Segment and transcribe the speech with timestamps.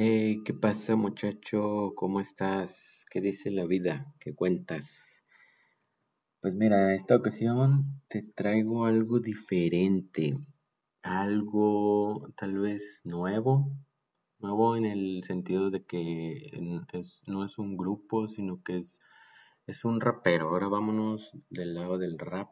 [0.00, 1.92] Hey, ¿qué pasa muchacho?
[1.96, 3.04] ¿Cómo estás?
[3.10, 4.14] ¿Qué dice la vida?
[4.20, 4.96] ¿Qué cuentas?
[6.40, 10.38] Pues mira, esta ocasión te traigo algo diferente,
[11.02, 13.72] algo tal vez nuevo,
[14.38, 16.48] nuevo en el sentido de que
[17.26, 19.00] no es un grupo, sino que es,
[19.66, 20.50] es un rapero.
[20.50, 22.50] Ahora vámonos del lado del rap.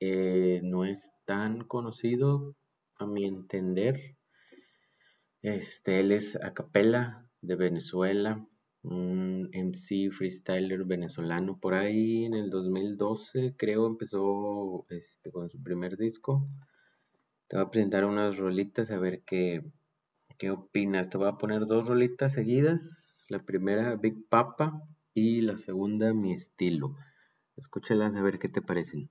[0.00, 2.56] Eh, no es tan conocido,
[2.96, 4.16] a mi entender,
[5.42, 8.46] este, él es a capella de Venezuela,
[8.82, 11.58] un MC freestyler venezolano.
[11.58, 16.48] Por ahí en el 2012 creo empezó este, con su primer disco.
[17.48, 19.64] Te voy a presentar unas rolitas a ver qué,
[20.38, 21.10] qué opinas.
[21.10, 23.26] Te voy a poner dos rolitas seguidas.
[23.28, 24.82] La primera Big Papa
[25.14, 26.96] y la segunda Mi Estilo.
[27.56, 29.10] Escúchalas a ver qué te parecen.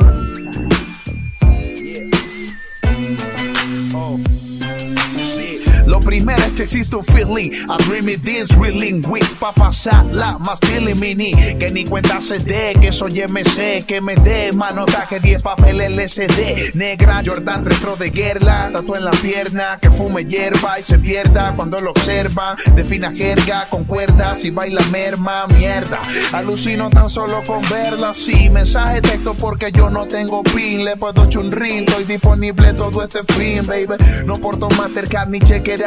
[6.01, 7.51] Lo primero es existe un feeling.
[7.69, 11.31] I dream it this reeling week pa' pasarla más feeling mini.
[11.59, 15.79] Que ni cuenta se dé, que soy MC, que me dé manota que 10 papel
[15.79, 16.73] LCD.
[16.73, 21.53] Negra Jordan retro de guerra, tatu en la pierna, que fume hierba y se pierda
[21.55, 22.55] cuando lo observa.
[22.75, 25.99] Defina jerga con cuerdas y baila merma, mierda.
[26.31, 28.49] Alucino tan solo con verla, sí.
[28.49, 33.61] Mensaje texto porque yo no tengo pin, le puedo chunrin, estoy disponible todo este fin,
[33.67, 34.03] baby.
[34.25, 35.39] No porto Mastercard ni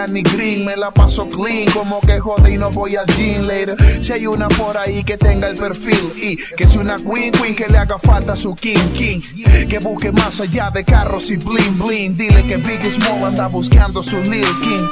[0.07, 3.77] ni green, me la paso clean, como que jode y no voy al gym later.
[4.03, 7.55] Si hay una por ahí que tenga el perfil y que si una queen queen
[7.55, 9.21] que le haga falta su king king,
[9.69, 14.03] que busque más allá de carros y bling bling, dile que Biggie Small anda buscando
[14.03, 14.89] su Lil King.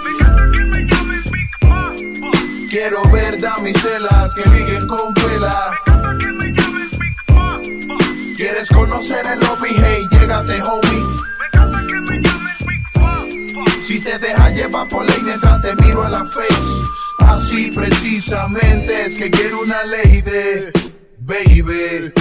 [2.71, 5.73] Quiero ver damiselas que liguen con vela.
[8.37, 9.69] ¿Quieres conocer el lobby?
[9.77, 11.12] Hey, llégate, homie.
[13.83, 16.83] Si te deja llevar por ley mientras te miro a la face.
[17.19, 20.73] Así precisamente es que quiero una ley de
[21.25, 22.13] baby.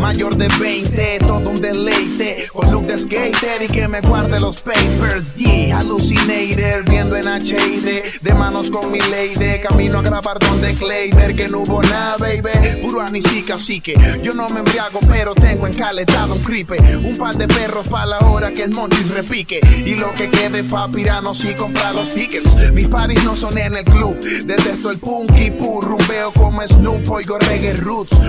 [0.00, 2.46] Mayor de 20, todo un deleite.
[2.52, 5.34] Con look de skater y que me guarde los papers.
[5.34, 8.20] Yeah, hallucinator, viendo en HD.
[8.20, 9.60] De manos con mi lady.
[9.62, 11.10] Camino a grabar donde Clay.
[11.10, 12.82] Ver que no hubo nada, baby.
[12.82, 16.78] Puro anisica, así que yo no me embriago, pero tengo encaletado un cripe.
[16.98, 19.60] Un par de perros para la hora que el Monchis repique.
[19.84, 22.72] Y lo que quede pa' piranos y comprar los tickets.
[22.72, 24.20] Mis paris no son en el club.
[24.20, 25.84] Detesto el punky pur.
[25.84, 27.74] Rumbeo como Snoop, oigo reggae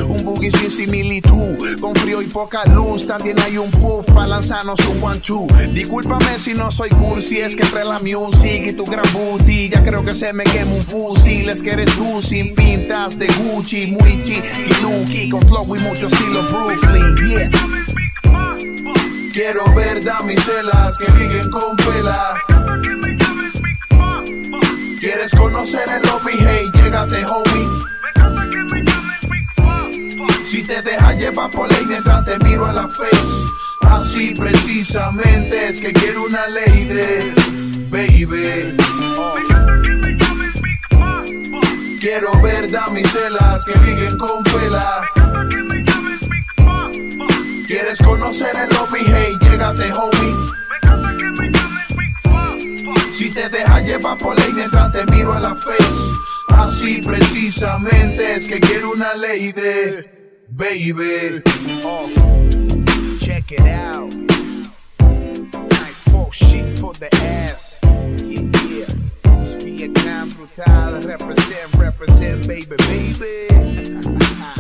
[0.08, 3.08] Un boogie sin similitud, con frío y poca luz.
[3.08, 5.48] También hay un puff para lanzarnos un one two.
[5.74, 9.70] Discúlpame si no soy cursi, es que entre la music y tu gran booty.
[9.70, 11.50] Ya creo que se me quema un fusil.
[11.50, 16.08] Es que eres tú sin pintas de Gucci, muy y Lucky, con flow y mucho
[16.08, 17.16] estilo Brooklyn.
[17.28, 17.52] Yeah.
[19.34, 22.36] Quiero ver damiselas que liguen con pela.
[25.00, 26.34] ¿Quieres conocer el lobby?
[26.40, 27.95] Hey, llégate, homie.
[30.56, 33.46] Si te deja llevar por ley mientras te miro a la face.
[33.82, 37.34] Así precisamente es que quiero una ley de
[37.90, 38.78] baby.
[42.00, 45.02] Quiero ver damiselas que liguen con pela.
[47.68, 49.02] ¿Quieres conocer el lobby?
[49.08, 50.36] Hey, llégate, homie.
[53.12, 56.14] Si te deja llevar por ley mientras te miro a la face.
[56.48, 60.15] Así precisamente es que quiero una ley de
[60.56, 61.42] baby.
[63.20, 64.14] Check it out.
[65.00, 67.78] Night folk shit for the ass.
[67.84, 69.42] Yeah, yeah.
[69.42, 71.02] It's Vietnam brutal.
[71.02, 74.52] Represent, represent, baby, baby.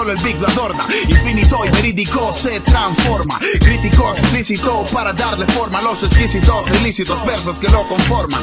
[0.00, 0.82] solo el big lo adorna.
[1.08, 3.38] Infinito y verídico se transforma.
[3.60, 8.42] Crítico explícito para darle forma a los exquisitos, ilícitos versos que lo conforman.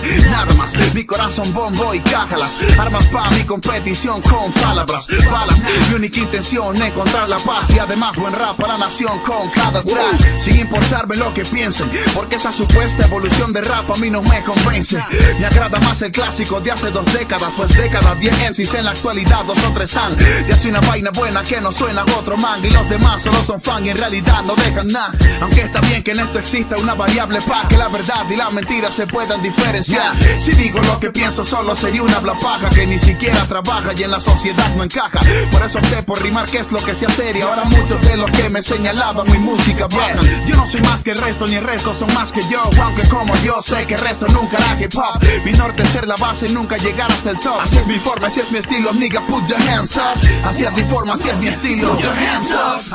[0.55, 2.53] Más, mi corazón bombo y cájalas.
[2.77, 5.63] Armas para mi competición con palabras, balas.
[5.89, 9.81] Mi única intención encontrar la paz y además buen rap para la nación con cada
[9.81, 10.39] track.
[10.39, 14.43] Sin importarme lo que piensen, porque esa supuesta evolución de rap a mí no me
[14.43, 15.03] convence.
[15.39, 18.91] Me agrada más el clásico de hace dos décadas, pues décadas, 10 MCs en la
[18.91, 20.15] actualidad, dos o tres han.
[20.47, 23.61] Y hace una vaina buena que no suena otro man y los demás solo son
[23.61, 25.11] fan y en realidad no dejan nada.
[25.41, 28.49] Aunque está bien que en esto exista una variable para que la verdad y la
[28.49, 30.13] mentira se puedan diferenciar.
[30.39, 34.11] Si digo lo que pienso solo sería una blapaja que ni siquiera trabaja y en
[34.11, 35.19] la sociedad no encaja.
[35.51, 38.17] Por eso opté por rimar que es lo que se hace y ahora muchos de
[38.17, 40.45] los que me señalaban mi música bajan.
[40.45, 43.07] Yo no soy más que el resto ni el resto son más que yo, aunque
[43.07, 45.23] como yo sé que el resto nunca hará hip hop.
[45.45, 47.61] Mi norte es ser la base y nunca llegar hasta el top.
[47.61, 50.19] Así es mi forma, así es mi estilo, nigga, put your hands up.
[50.45, 51.97] Así es mi forma, así es mi estilo.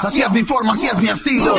[0.03, 1.57] Así es mi forma, así es mi estilo.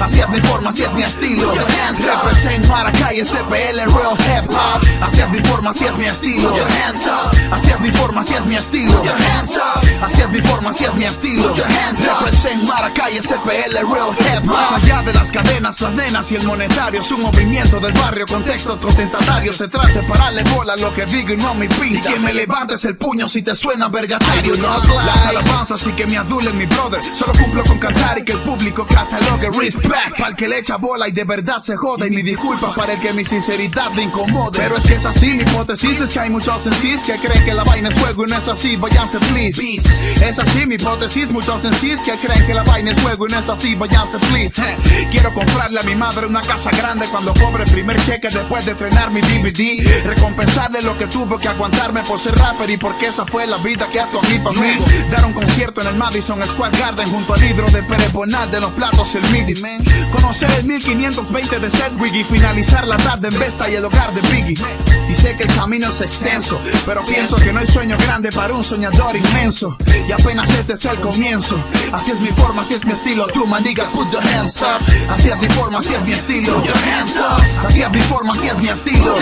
[0.00, 1.52] Así es mi forma, así es mi estilo.
[1.52, 4.80] Represent Maracay, SPL, real hip hop.
[5.02, 6.54] Así es mi forma, así es mi estilo.
[7.50, 9.02] Así es mi forma, así es mi estilo.
[10.02, 11.54] Así es mi forma, así es mi estilo.
[11.54, 14.46] Represent Maracay, SPL, real hip hop.
[14.46, 18.26] Más allá de las cadenas, las nenas y el monetario es un movimiento del barrio
[18.26, 19.56] con textos contestatarios.
[19.56, 22.10] Se trata de pararle bola a lo que digo y no mi pinta.
[22.10, 24.56] Y que me levantes el puño si te suena vergatario.
[24.56, 27.00] No las alabanzas y que me adulen mi brother.
[27.14, 30.16] Solo cumplo con cantar y que el público catalogue respect.
[30.16, 32.06] Para el que le echa bola y de verdad se jode.
[32.06, 34.58] Y mi disculpa para el que mi sinceridad le incomode.
[34.58, 36.72] Pero es que es así, mi hipótesis es que hay muchos en
[37.06, 38.76] que creen que la vaina es juego y no es así.
[38.76, 39.88] Váyanse, please.
[40.22, 43.38] Es así, mi hipótesis, muchos en que creen que la vaina es juego y no
[43.38, 43.74] es así.
[43.74, 44.62] Váyanse, please.
[45.10, 48.74] Quiero comprarle a mi madre una casa grande cuando cobre el primer cheque después de
[48.74, 50.04] frenar mi DVD.
[50.04, 53.88] Recompensarle lo que tuvo que aguantarme por ser rapper y porque esa fue la vida
[53.90, 54.78] que escogí para mí.
[55.10, 58.60] Dar un concierto en el Madison Square Garden junto al hidro de Pérez Bonal de
[58.60, 59.84] los platos el MIDI, man.
[60.12, 64.20] Conocer el 1520 de Sedgwick y finalizar la tarde en Vesta y el hogar de
[64.32, 64.56] Biggie.
[65.08, 68.54] Y sé que el camino es extenso, pero pienso que no hay sueño grande para
[68.54, 69.76] un soñador inmenso.
[70.08, 71.58] Y apenas este es el comienzo.
[71.92, 73.26] Así es mi forma, así es mi estilo.
[73.28, 74.80] Tú, maniga, put your hands up.
[75.10, 76.62] Así es mi forma, así es mi estilo.
[77.64, 79.16] Así es mi forma, así es mi estilo.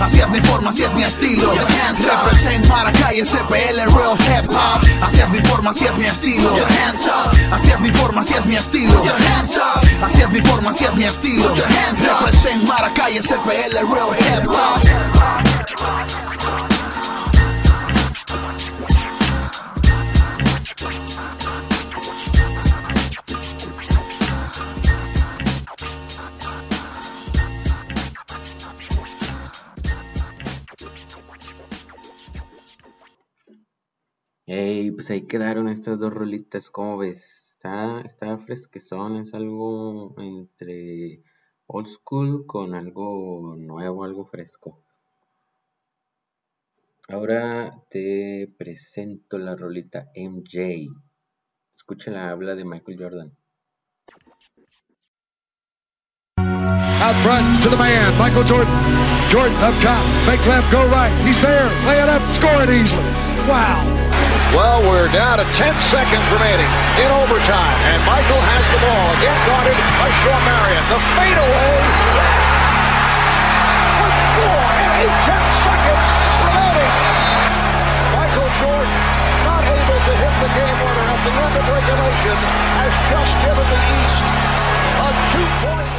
[0.00, 1.52] Así es mi forma, así es mi estilo.
[1.52, 4.80] Represent Maracay, SPL, real hip hop.
[5.02, 6.50] Así es mi forma, así es mi estilo.
[7.52, 9.02] Así es mi forma, así es mi estilo.
[10.02, 11.54] Así es mi forma, así es mi estilo.
[11.54, 14.89] Represent Maracay, SPL, real hip hop.
[34.52, 37.50] Hey, pues ahí quedaron estas dos rolitas, ¿cómo ves?
[37.52, 41.22] Está, está fresquezón, es algo entre
[41.72, 44.82] old school con algo nuevo, algo fresco.
[47.08, 50.88] Ahora te presento la rolita MJ.
[51.76, 53.36] Escúchala, habla de Michael Jordan.
[56.38, 58.74] Out front to the man, Michael Jordan.
[59.30, 61.12] Jordan up top, fake left, go right.
[61.24, 63.02] He's there, lay it up, score it easily.
[63.48, 64.09] Wow.
[64.50, 66.66] Well, we're down to 10 seconds remaining
[66.98, 67.78] in overtime.
[67.86, 69.06] And Michael has the ball.
[69.22, 70.82] Again guarded by Sean Marion.
[70.90, 71.70] The fadeaway.
[72.18, 72.44] Yes!
[74.02, 76.10] With four and eight tenths seconds
[76.50, 76.92] remaining.
[78.10, 78.98] Michael Jordan
[79.46, 82.36] not able to hit the game winner at the end of regulation
[82.74, 84.22] has just given the East
[84.98, 85.90] a two-point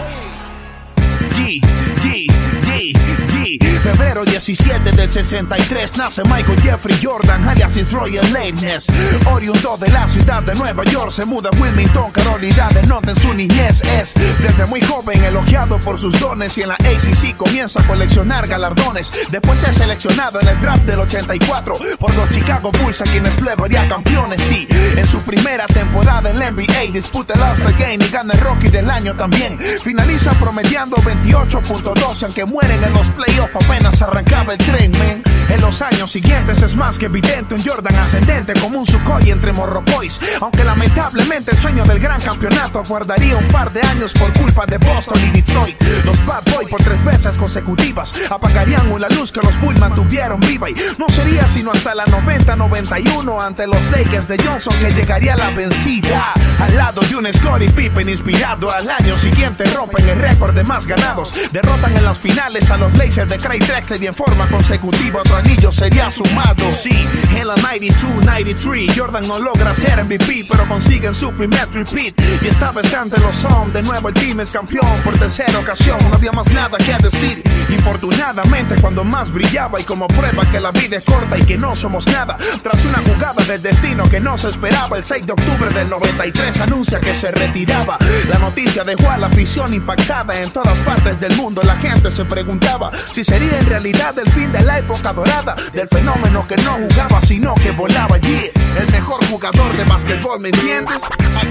[3.60, 8.88] Febrero 17 del 63 nace Michael Jeffrey Jordan, alias His Royal Lateness.
[9.32, 13.16] Oriundo de la ciudad de Nueva York, se muda a Wilmington, Carolina del Norte en
[13.16, 13.82] su niñez.
[14.00, 18.48] Es desde muy joven elogiado por sus dones y en la ACC comienza a coleccionar
[18.48, 19.12] galardones.
[19.32, 23.66] Después es seleccionado en el draft del 84 por los Chicago Bulls, a quienes luego
[23.66, 24.42] haría campeones.
[24.42, 28.40] Sí, en su primera temporada en la NBA disputa el All-Star Game y gana el
[28.40, 29.60] Rocky del año también.
[29.84, 35.24] Finaliza promediando 28.2, aunque mueren en los playoffs apenas arrancaba el tren, man.
[35.50, 39.52] En los años siguientes es más que evidente un Jordan ascendente como un Sukhoi entre
[39.52, 40.20] Morrocois.
[40.40, 44.78] Aunque lamentablemente el sueño del gran campeonato aguardaría un par de años por culpa de
[44.78, 45.82] Boston y Detroit.
[46.06, 50.70] Los Bad Boy por tres veces consecutivas apagarían una luz que los Bulls mantuvieron viva
[50.70, 55.50] y no sería sino hasta la 90-91 ante los Lakers de Johnson que llegaría la
[55.50, 56.34] vencida.
[56.60, 60.88] Al lado de un Scottie Pippen inspirado al año siguiente rompen el récord de más
[60.88, 61.38] ganados.
[61.52, 65.38] Derrotan en las finales a los Blazers de Craig Drexler y en forma consecutiva otro
[65.38, 66.70] anillos sería sumado.
[66.70, 67.08] Sí,
[67.38, 72.14] en la 92-93, Jordan no logra ser MVP, pero consiguen su primer repeat.
[72.42, 75.98] Y esta vez ante los son, de nuevo el team es campeón por tercera ocasión.
[76.10, 77.42] No había más nada que decir.
[77.70, 81.74] Infortunadamente, cuando más brillaba y como prueba que la vida es corta y que no
[81.74, 82.38] somos nada.
[82.62, 86.60] Tras una jugada del destino que no se esperaba, el 6 de octubre del 93
[86.60, 87.98] anuncia que se retiraba.
[88.30, 91.62] La noticia dejó a la afición impactada en todas partes del mundo.
[91.64, 95.88] La gente se preguntaba si sería en realidad el fin de la época dorada del
[95.88, 98.50] fenómeno que no jugaba sino que volaba allí.
[98.80, 101.02] El mejor jugador de básquetbol, ¿me entiendes?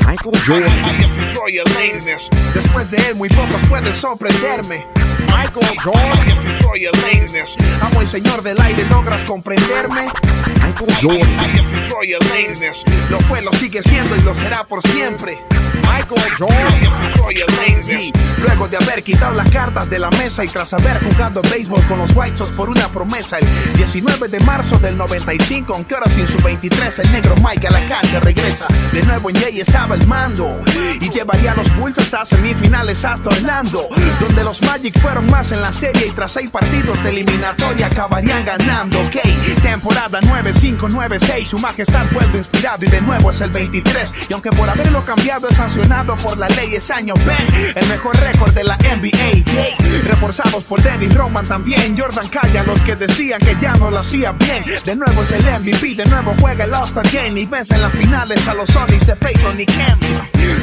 [0.07, 0.99] Michael Jordan.
[2.55, 4.87] Después de él, muy pocos pueden sorprenderme.
[5.27, 6.27] Michael Jordan.
[7.81, 10.09] Amo el señor del aire, logras comprenderme.
[10.47, 11.53] Michael Jordan.
[13.11, 15.39] Lo fue, lo sigue siendo y lo será por siempre.
[15.83, 16.81] Michael Jordan.
[18.43, 21.99] luego de haber quitado las cartas de la mesa y tras haber jugado béisbol con
[21.99, 26.27] los White Sox por una promesa, el 19 de marzo del 95, aunque ahora sin
[26.27, 28.67] su 23, el negro Mike a la cancha regresa.
[28.93, 30.61] De nuevo en Jay estaba el mando
[31.01, 33.89] y llevaría a los Bulls hasta semifinales hasta Orlando,
[34.21, 38.45] donde los Magic fueron más en la serie y tras seis partidos de eliminatoria acabarían
[38.45, 39.01] ganando.
[39.01, 39.17] Ok,
[39.63, 44.15] temporada 9-5-9-6, su majestad vuelve inspirado y de nuevo es el 23.
[44.29, 48.17] Y aunque por haberlo cambiado es sancionado por la ley, es año Ben, el mejor
[48.19, 49.45] récord de la NBA.
[50.07, 51.15] Reforzados por Dennis
[51.49, 54.65] También, Jordan calla a los que decían que ya no lo hacía bien.
[54.85, 57.93] De nuevo es el MVP, de nuevo juega el All-Star Game y vence en las
[57.93, 60.03] finales a los Sonics de Peyton y Kemp.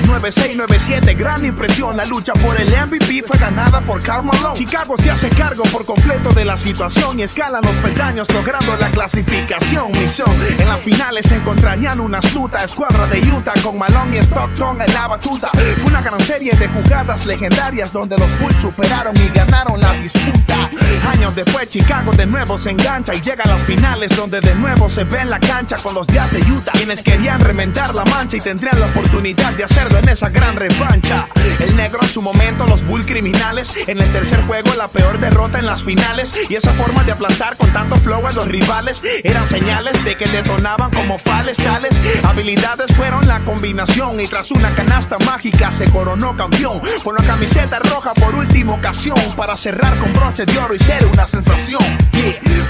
[0.05, 4.55] 9-6-9-7, gran impresión, la lucha por el MVP fue ganada por Karl Malone.
[4.55, 8.89] Chicago se hace cargo por completo de la situación y escalan los peldaños logrando la
[8.91, 9.91] clasificación.
[9.93, 10.29] Misión,
[10.59, 15.07] en las finales encontrarían una astuta escuadra de Utah con Malone y Stockton en la
[15.07, 15.49] batuta.
[15.53, 20.69] Fue una gran serie de jugadas legendarias donde los Bulls superaron y ganaron la disputa.
[21.11, 24.89] Años después Chicago de nuevo se engancha y llega a las finales donde de nuevo
[24.89, 26.71] se ve en la cancha con los Jazz de Utah.
[26.73, 31.27] Quienes querían remendar la mancha y tendrían la oportunidad de en esa gran revancha.
[31.59, 33.75] El negro en su momento, los Bulls criminales.
[33.85, 36.37] En el tercer juego la peor derrota en las finales.
[36.49, 40.27] Y esa forma de aplastar con tanto flow a los rivales eran señales de que
[40.27, 41.99] detonaban como fales tales.
[42.23, 46.81] Habilidades fueron la combinación y tras una canasta mágica se coronó campeón.
[47.03, 51.05] Con la camiseta roja por última ocasión para cerrar con broche de oro y ser
[51.05, 51.83] una sensación.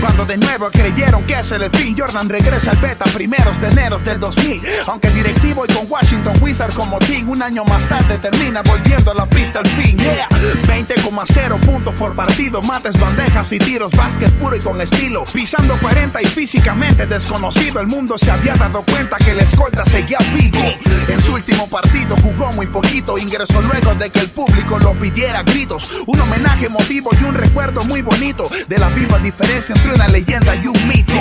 [0.01, 3.97] Cuando de nuevo creyeron que es el fin, Jordan regresa al beta primeros de enero
[3.99, 4.61] del 2000.
[4.87, 6.97] Aunque directivo y con Washington Wizards como
[7.27, 9.98] un año más tarde termina volviendo a la pista al fin.
[9.98, 10.30] Yeah,
[10.68, 15.24] 20,0 puntos por partido, mates, bandejas y tiros, básquet puro y con estilo.
[15.34, 20.20] Pisando 40 y físicamente desconocido, el mundo se había dado cuenta que la escolta seguía
[20.34, 20.63] vivo.
[21.08, 25.44] En su último partido jugó muy poquito, ingresó luego de que el público lo pidiera
[25.44, 26.04] gritos.
[26.06, 30.56] Un homenaje emotivo y un recuerdo muy bonito de la viva diferencia entre una leyenda
[30.56, 31.13] y un mito.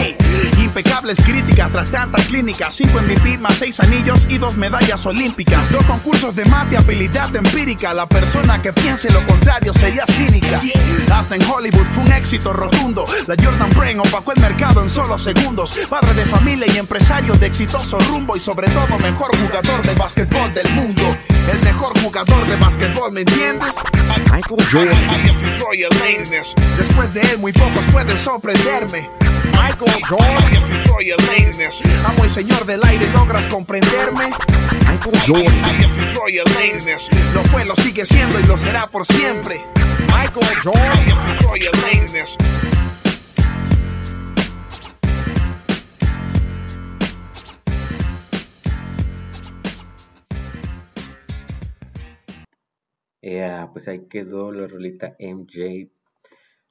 [0.58, 5.65] Impecables críticas tras tantas clínicas, 5 MVP más 6 anillos y 2 medallas olímpicas.
[5.70, 7.92] Dos concursos de mate, habilidad empírica.
[7.92, 10.60] La persona que piense lo contrario sería cínica.
[11.12, 13.04] Hasta en Hollywood fue un éxito rotundo.
[13.26, 15.78] La Jordan Brain opacó el mercado en solo segundos.
[15.88, 20.54] Padre de familia y empresario de exitoso rumbo y sobre todo mejor jugador de básquetbol
[20.54, 21.02] del mundo.
[21.52, 23.72] El mejor jugador de básquetbol, ¿me entiendes?
[24.32, 25.22] Michael Jordan.
[26.76, 29.08] Después de él muy pocos pueden sorprenderme.
[29.52, 30.50] Michael Jordan.
[32.04, 34.26] Amo el señor del aire, logras comprenderme.
[34.88, 35.78] Michael Jordan.
[37.34, 39.64] Lo fue, lo sigue siendo y lo será por siempre.
[40.08, 41.06] Michael Jordan.
[53.26, 55.90] Yeah, pues ahí quedó la rolita MJ.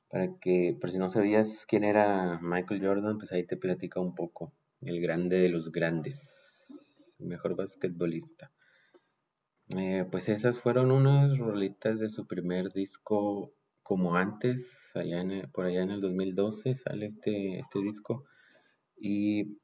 [0.10, 4.16] Para que, por si no sabías quién era Michael Jordan, pues ahí te platica un
[4.16, 4.54] poco.
[4.80, 6.66] El grande de los grandes.
[7.20, 8.54] Mejor basquetbolista.
[9.68, 13.52] Eh, pues esas fueron unas rolitas de su primer disco
[13.84, 18.24] como antes, allá en por allá en el 2012 sale este, este disco.
[18.96, 19.58] Y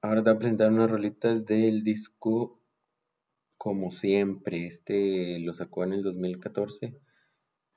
[0.00, 2.61] ahora te voy a presentar unas rolitas del disco
[3.62, 4.66] como siempre.
[4.66, 6.98] Este lo sacó en el 2014.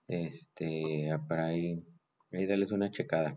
[0.08, 1.86] Este, para ahí,
[2.32, 3.30] ahí darles una checada.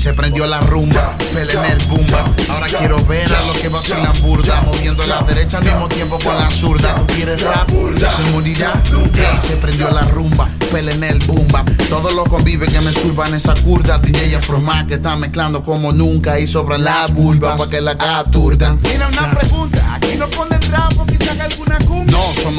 [0.00, 2.24] Se prendió la rumba, pele en el bumba.
[2.48, 6.34] Ahora quiero ver a los que vacilan burda, moviendo la derecha al mismo tiempo con
[6.38, 6.94] la zurda.
[6.94, 7.68] ¿Tú quieres rap?
[7.68, 8.82] Se morirá.
[9.14, 11.66] Ey, se prendió la rumba, pele en el bumba.
[11.90, 13.98] Todos los convives que me surban esa curda.
[13.98, 18.80] DJ Afromac que está mezclando como nunca y sobra la vulva para que la capturdan.
[18.82, 20.30] Mira una pregunta, aquí no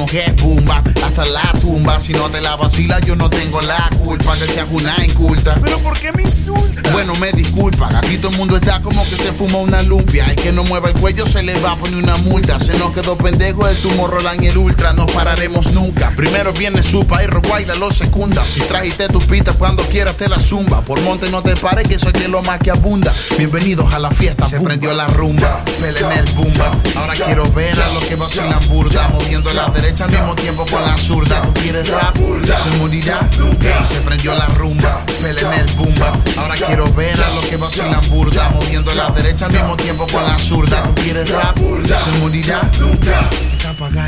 [0.05, 1.99] que es bumba, hasta la tumba.
[1.99, 5.57] Si no te la vacila, yo no tengo la culpa que seas una inculta.
[5.61, 6.89] ¿Pero por qué me insulta?
[6.91, 10.25] Bueno, me disculpa, aquí todo el mundo está como que se fuma una lumpia.
[10.25, 12.59] El que no mueva el cuello se le va a poner una multa.
[12.59, 16.11] Se nos quedó pendejo el tumor Roland y el ultra, no pararemos nunca.
[16.15, 18.43] Primero viene Supa y Roguayla lo secunda.
[18.43, 20.81] Si trajiste tu pita cuando quieras te la zumba.
[20.81, 23.13] Por monte no te pares que soy de lo más que abunda.
[23.37, 25.63] Bienvenidos a la fiesta, se prendió la rumba.
[25.79, 26.71] Pelen el bumba.
[26.95, 29.07] Ahora quiero ver a los que vacilan burda.
[29.09, 31.41] Moviendo la derecha al mismo tiempo con la zurda.
[31.41, 32.15] ¿Tú quieres rap?
[32.15, 33.29] Se morirá.
[33.61, 35.03] Hey, se prendió la rumba.
[35.21, 36.13] Pelen el bumba.
[36.37, 38.49] Ahora quiero ver a los que vacilan burda.
[38.49, 40.83] Moviendo la derecha al mismo tiempo con la zurda.
[40.83, 41.57] ¿Tú quieres rap?
[41.57, 42.61] Se morirá.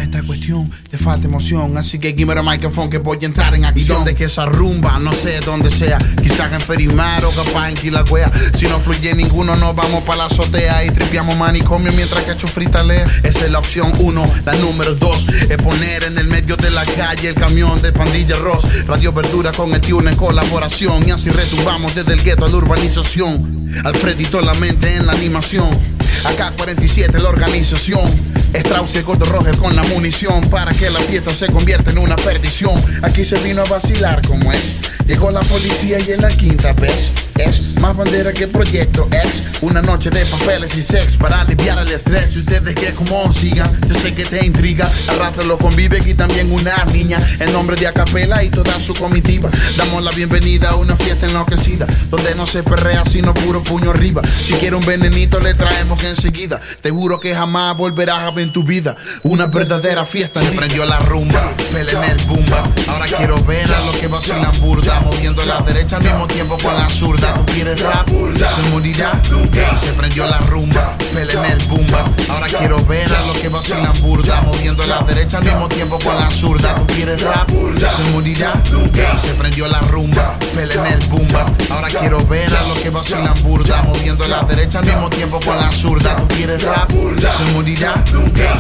[0.01, 1.77] Esta cuestión, le falta emoción.
[1.77, 3.95] Así que give me microphone que voy a entrar en acción.
[3.95, 4.99] ¿Y dónde que esa rumba?
[4.99, 5.97] No sé dónde sea.
[6.21, 8.31] Quizás en Ferimar o capaz en Quilagüea.
[8.53, 12.83] Si no fluye ninguno, nos vamos para la azotea y tripiamos manicomio mientras que frita
[12.83, 13.05] lea.
[13.23, 14.25] Esa es la opción uno.
[14.45, 18.35] La número dos es poner en el medio de la calle el camión de Pandilla
[18.37, 18.85] Ross.
[18.87, 21.07] Radio Verdura con el Tune en colaboración.
[21.07, 23.63] Y así retumbamos desde el gueto a la urbanización.
[23.83, 25.67] Alfredito la mente en la animación.
[26.25, 28.33] Acá 47 la organización.
[28.53, 31.97] Strauss y el gordo Roger con la munición para que la fiesta se convierta en
[31.97, 32.81] una perdición.
[33.01, 34.79] Aquí se vino a vacilar como es.
[35.07, 39.57] Llegó la policía y en la quinta vez es más bandera que proyecto X.
[39.61, 42.35] Una noche de papeles y sex para aliviar el estrés.
[42.35, 44.89] Y ustedes que como sigan, yo sé que te intriga.
[45.07, 47.19] Arrástralo convive y también una niña.
[47.39, 49.49] En nombre de Acapela y toda su comitiva.
[49.77, 51.87] Damos la bienvenida a una fiesta enloquecida.
[52.09, 54.21] Donde no se perrea sino puro puño arriba.
[54.23, 56.59] Si quiere un venenito le traemos enseguida.
[56.81, 60.41] Te juro que jamás volverás a ver en tu vida una verdadera fiesta.
[60.41, 62.63] Se prendió la rumba, pelen el bumba.
[62.87, 64.99] Ahora quiero ver a los que vacilan burda.
[65.01, 67.33] Moviendo la derecha al mismo tiempo con la zurda.
[67.33, 68.07] ¿Tú quieres rap?
[68.07, 69.21] Se morirá.
[69.79, 72.05] Se prendió la rumba, pelen el bumba.
[72.29, 74.41] Ahora quiero ver a los que vacilan burda.
[74.41, 76.75] Moviendo la derecha al mismo tiempo con la zurda.
[76.75, 77.49] ¿Tú quieres rap?
[77.49, 78.53] Se morirá.
[79.21, 81.45] Se prendió la rumba, pelen el bumba.
[81.69, 83.81] Ahora quiero ver a los que vacilan burda.
[83.83, 86.15] Moviendo la derecha al mismo tiempo con la zurda.
[86.15, 86.89] ¿Tú quieres rap?
[86.91, 88.03] Se morirá.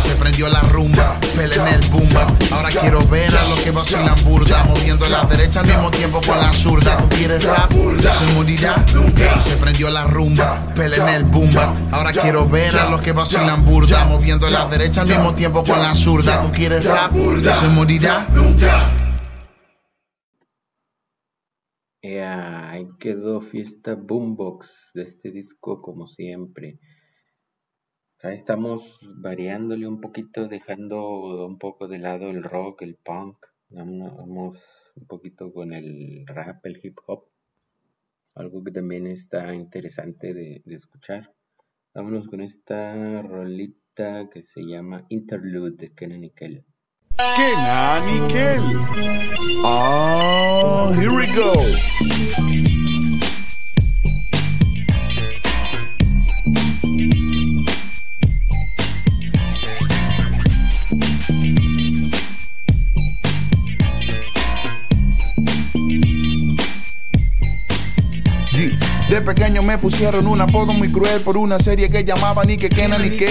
[0.01, 2.27] Se prendió la rumba, pelen el bumba.
[2.51, 4.63] Ahora quiero ver a los que vacilan burda.
[4.65, 6.97] Moviendo la derecha al mismo tiempo con la zurda.
[6.97, 7.71] ¿Tú quieres rap?
[7.71, 8.83] Se morirá.
[9.43, 11.73] Se prendió la rumba, pelen el bumba.
[11.91, 14.05] Ahora quiero ver a los que vacilan burda.
[14.05, 16.41] Moviendo la derecha al mismo tiempo con la zurda.
[16.41, 17.13] ¿Tú quieres rap?
[17.13, 18.27] Se morirá.
[22.01, 26.79] Ea, ahí quedó Fiesta Boombox de este disco como siempre.
[28.21, 33.37] Ahí estamos variándole un poquito, dejando un poco de lado el rock, el punk.
[33.69, 34.57] Vamos
[34.95, 37.25] un poquito con el rap, el hip hop.
[38.35, 41.33] Algo que también está interesante de, de escuchar.
[41.95, 46.65] Vámonos con esta rolita que se llama Interlude de Kenan y Kel.
[47.17, 48.61] Kenan y Kel.
[49.63, 51.53] Oh, here we go.
[69.23, 73.01] Pequeño me pusieron un apodo muy cruel por una serie que llamaban ni que Kenan
[73.01, 73.29] ni que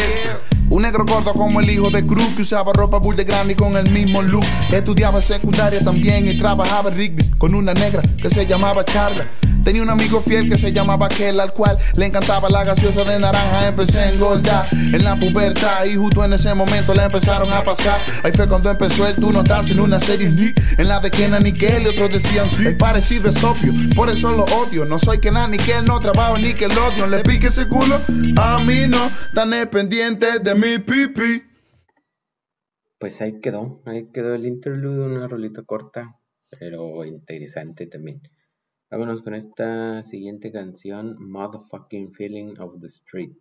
[0.71, 3.77] un negro gordo como el hijo de Cruz que usaba ropa bull de grande con
[3.77, 4.45] el mismo look.
[4.71, 9.27] Estudiaba secundaria también y trabajaba en Rigby con una negra que se llamaba Charla.
[9.64, 13.18] Tenía un amigo fiel que se llamaba Kel, al cual le encantaba la gaseosa de
[13.18, 13.68] naranja.
[13.68, 18.01] Empecé a engordar en la pubertad y justo en ese momento le empezaron a pasar.
[18.22, 21.11] Ahí fue cuando empezó el tú no estás en una serie ni en la de
[21.11, 22.66] Kenan y Kel y otros decían sí.
[22.66, 24.85] El parecido es obvio, por eso lo odio.
[24.85, 27.07] No soy Kenan ni Kel, no trabajo ni que odio.
[27.07, 28.01] Le pique ese culo,
[28.37, 31.44] a mí no, tan pendiente de mi pipi.
[32.98, 36.18] Pues ahí quedó, ahí quedó el interlude, una rolita corta,
[36.59, 38.22] pero interesante también.
[38.93, 43.33] Vámonos con esta siguiente canción, Motherfucking Feeling of the Street.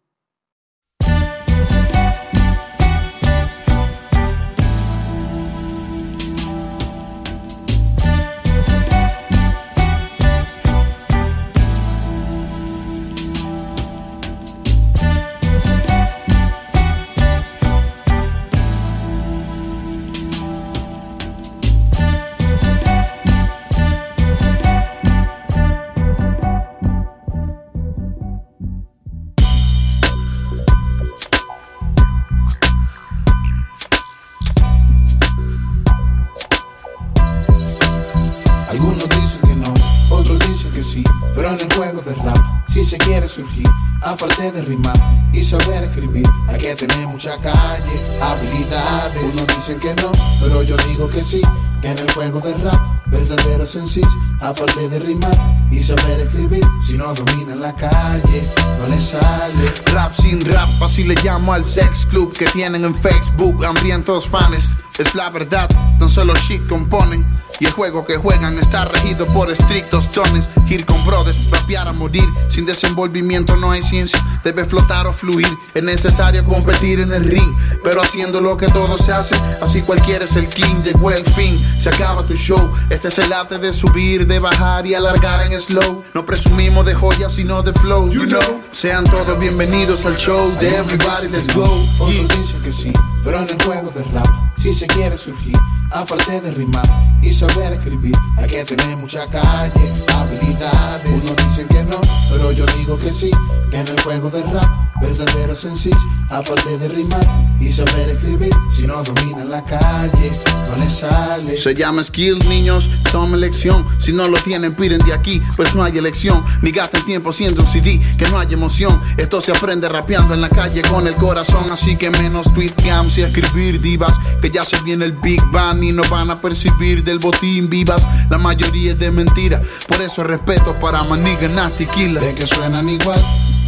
[44.41, 44.99] Aparte de rimar
[45.33, 49.35] y saber escribir, hay que tener mucha calle, habilidades.
[49.35, 51.41] Unos dicen que no, pero yo digo que sí.
[51.83, 54.07] En el juego de rap, verdadero sencillo,
[54.39, 55.35] aparte de rimar
[55.71, 58.43] y saber escribir, si no domina en la calle,
[58.79, 59.73] no le sale.
[59.85, 64.69] Rap sin rap, así le llamo al sex club que tienen en Facebook, hambrientos fans.
[64.97, 67.25] Es la verdad, tan solo shit componen.
[67.59, 70.49] Y el juego que juegan está regido por estrictos tones.
[70.67, 72.27] Ir con brothers, rapear a morir.
[72.47, 74.19] Sin desenvolvimiento no hay ciencia.
[74.43, 75.47] Debe flotar o fluir.
[75.75, 77.55] Es necesario competir en el ring.
[77.83, 79.39] Pero haciendo lo que todos se hacen.
[79.61, 80.81] Así cualquiera es el king.
[80.83, 81.55] Llegó el fin.
[81.79, 82.71] Se acaba tu show.
[82.89, 86.03] Este es el arte de subir, de bajar y alargar en slow.
[86.15, 88.09] No presumimos de joyas, sino de flow.
[88.09, 88.61] You know.
[88.71, 91.65] Sean todos bienvenidos al show de Everybody Let's Go.
[91.99, 95.57] Otros dicen que sí, pero en el juego de rap, si se quiere surgir,
[95.91, 101.23] aparte de rimar y saber escribir, hay que tener mucha calle, habilidades.
[101.23, 101.99] Unos dicen que no,
[102.31, 103.31] pero yo digo que sí,
[103.69, 104.69] que en el juego de rap,
[105.01, 105.97] verdadero sencillo,
[106.29, 107.25] aparte de rimar
[107.59, 110.31] y saber escribir, si no domina la calle,
[110.69, 111.57] no le sale.
[111.57, 113.85] Se llama skill, niños, toma lección.
[113.97, 116.43] Si no lo tienen, piden de aquí, pues no hay elección.
[116.61, 118.99] Ni gasten tiempo siendo un CD, que no hay emoción.
[119.17, 122.71] Esto se aprende rapeando en la calle con el corazón, así que menos tweet
[123.15, 127.03] y escribir divas, que ya se viene el Big Bang y no van a percibir
[127.11, 128.01] del botín vivas.
[128.29, 132.23] La mayoría es de mentira, por eso respeto para Maniga Nasty Killer.
[132.23, 133.19] De que suenan igual.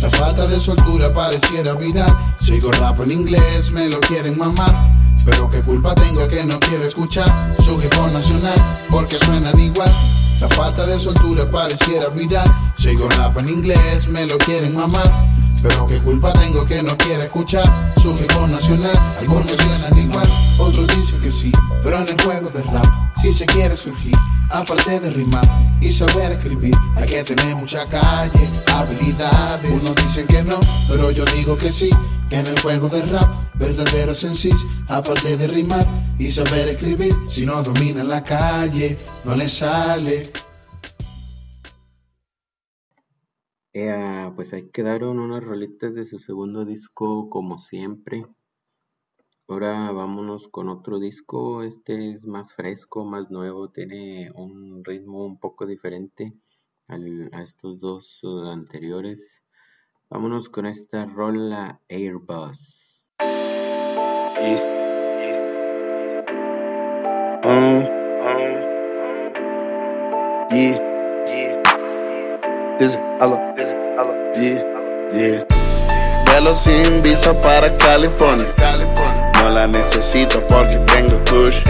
[0.02, 2.18] La falta de soltura pareciera viral.
[2.42, 4.74] Sigo rap en inglés, me lo quieren mamar.
[5.26, 9.92] Pero qué culpa tengo que no quiero escuchar su hip nacional, porque suenan igual.
[10.40, 12.50] La falta de soltura pareciera viral.
[12.78, 15.12] Sigo rap en inglés, me lo quieren mamar.
[15.64, 17.64] Pero qué culpa tengo que no quiera escuchar
[17.98, 19.16] su hop nacional.
[19.18, 20.28] Algunos suenan igual,
[20.60, 21.52] otros dicen que sí.
[21.82, 24.14] Pero en el juego de rap, si se quiere surgir,
[24.50, 25.48] aparte de rimar
[25.80, 29.72] y saber escribir, hay que tener mucha calle, habilidades.
[29.72, 31.90] Unos dicen que no, pero yo digo que sí.
[32.30, 35.88] Que en el juego de rap, verdadero sencillo, aparte de rimar
[36.20, 40.30] y saber escribir, si no domina la calle, no le sale.
[44.32, 48.26] Pues ahí quedaron unas rolitas de su segundo disco, como siempre.
[49.48, 51.64] Ahora vámonos con otro disco.
[51.64, 56.34] Este es más fresco, más nuevo, tiene un ritmo un poco diferente
[56.88, 59.44] a estos dos uh, anteriores.
[60.10, 63.04] Vámonos con esta rola Airbus.
[67.46, 67.84] Um.
[75.14, 78.48] Vuelo sin visa para California.
[79.36, 81.62] No la necesito porque tengo kush.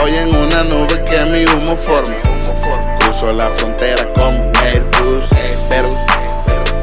[0.00, 2.14] Voy en una nube que mi humo forma.
[2.98, 5.28] Cruzo la frontera como un Airbus.
[5.68, 5.94] Pero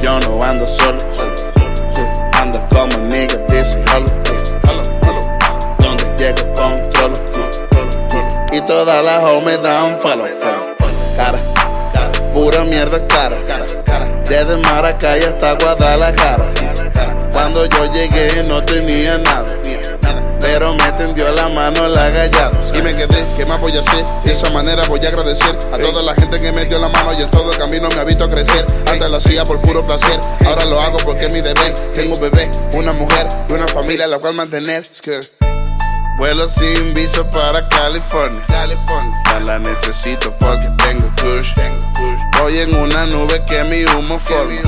[0.03, 0.99] yo no ando solo.
[2.33, 4.05] Ando como nigga, dice hello.
[5.79, 7.17] Donde llego controlo.
[8.51, 10.27] Y todas las homies dan follow.
[11.17, 11.39] Cara,
[12.33, 13.35] pura mierda cara.
[14.31, 16.53] Desde Maracay hasta Guadalajara.
[17.33, 19.57] Cuando yo llegué no tenía nada.
[20.39, 22.53] Pero me tendió la mano la gallada.
[22.73, 24.05] Y me quedé, ¿qué más voy a hacer?
[24.23, 27.11] De esa manera voy a agradecer a toda la gente que me dio la mano
[27.11, 28.65] y en todo el camino me ha visto crecer.
[28.87, 31.73] Antes lo hacía por puro placer, ahora lo hago porque es mi deber.
[31.93, 34.85] Tengo un bebé, una mujer y una familia a la cual mantener.
[36.17, 38.43] Vuelo sin visa para California.
[38.47, 39.23] California.
[39.33, 41.53] No la necesito porque tengo kush.
[42.39, 44.61] Voy en una nube que mi humo forma.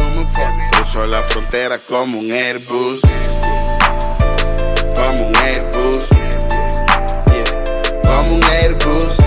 [0.72, 3.02] Cruzo la frontera como un Airbus.
[4.96, 6.08] Como un Airbus.
[8.04, 9.18] Como un Airbus.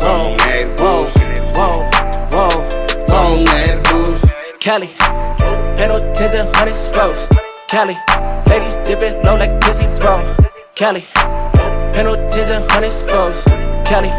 [0.00, 1.12] Como un Airbus.
[3.06, 4.20] Como un Airbus.
[4.60, 4.88] Cali,
[5.76, 7.18] penalties and hundreds rows.
[7.68, 7.96] Cali,
[8.62, 10.22] ladies dipping low like pussy bro.
[10.74, 11.04] Cali,
[11.92, 13.42] penalties and hundreds rows.
[13.84, 14.10] Cali,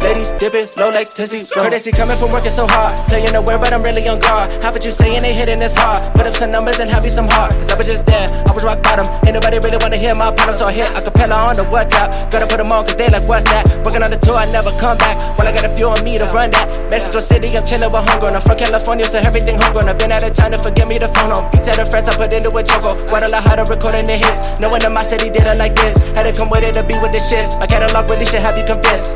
[0.00, 1.44] ladies dipping low like Tizzy.
[1.54, 2.92] Heard they see coming from working so hard.
[3.08, 4.50] Playing aware, but I'm really on guard.
[4.62, 6.00] Half what you saying they hitting this hard.
[6.14, 7.52] Put up some numbers and have you some heart.
[7.54, 9.06] Cause I was just there, I was rock bottom.
[9.26, 12.10] Ain't nobody really wanna hear my problem, so I hit a cappella on the WhatsApp.
[12.30, 13.64] Gotta put them on cause they like, what's that?
[13.84, 15.16] Working on the tour, I never come back.
[15.38, 16.66] Well, I got a few on me to run that.
[16.90, 18.28] Mexico City, I'm chilling with hunger.
[18.28, 19.88] I'm from California, so everything homegrown.
[19.88, 21.50] I've been out of town to forget me the phone on.
[21.52, 22.94] Beats out of friends, I put into a choco.
[23.08, 24.44] Guadalajara recording the hits.
[24.60, 25.96] No one in my city did it like this.
[26.16, 27.58] Had to come with it to be with the shits.
[27.58, 29.14] My catalog really should have you convinced.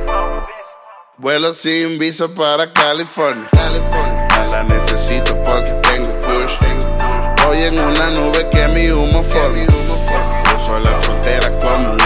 [1.25, 3.49] Vuelo sin visa para California.
[3.55, 6.53] No la necesito porque tengo kush.
[7.47, 9.65] Voy en una nube que mi humo forma.
[10.45, 12.04] Cruzo la frontera como un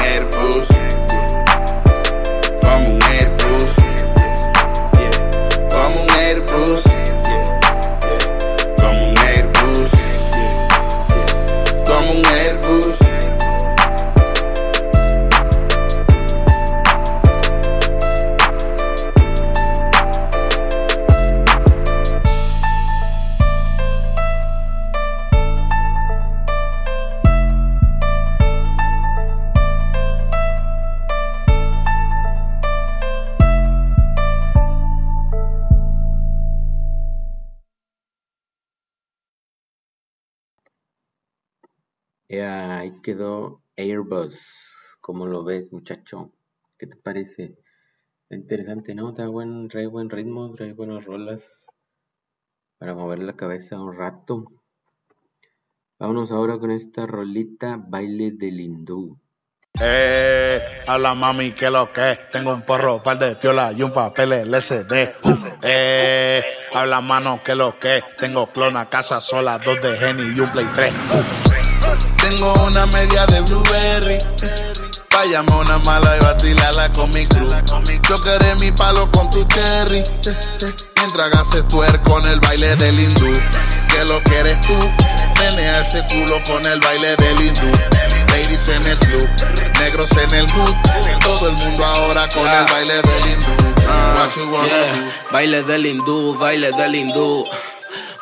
[42.28, 44.38] Ya, ahí quedó Airbus.
[45.00, 46.30] ¿Cómo lo ves, muchacho?
[46.78, 47.56] ¿Qué te parece?
[48.28, 49.14] Interesante, ¿no?
[49.14, 51.66] Trae buen, trae buen ritmo, trae buenas rolas
[52.76, 54.44] para mover la cabeza un rato.
[55.98, 59.18] Vámonos ahora con esta rolita Baile del Hindú.
[59.80, 64.32] Eh, habla mami que lo que tengo un porro, par de piola y un papel
[64.32, 65.14] LCD.
[65.24, 70.40] Uh, eh, habla mano que lo que tengo clona, casa sola, dos de Henny y
[70.40, 70.92] un Play 3.
[70.92, 71.47] Uh.
[72.28, 74.18] Tengo una media de Blueberry.
[75.10, 77.48] Váyame una mala y vacilala con mi crew.
[78.06, 80.02] Yo queré mi palo con tu cherry.
[80.96, 83.32] Mientras haces tuer con el baile del hindú.
[83.88, 84.74] Que lo quieres tú.
[85.40, 87.72] Menea ese culo con el baile del hindú.
[88.28, 89.28] Ladies en el club,
[89.80, 90.74] negros en el hood.
[91.20, 93.52] Todo el mundo ahora con el baile del hindú.
[93.86, 95.12] What you wanna do?
[95.32, 97.46] Baile del hindú, baile del hindú.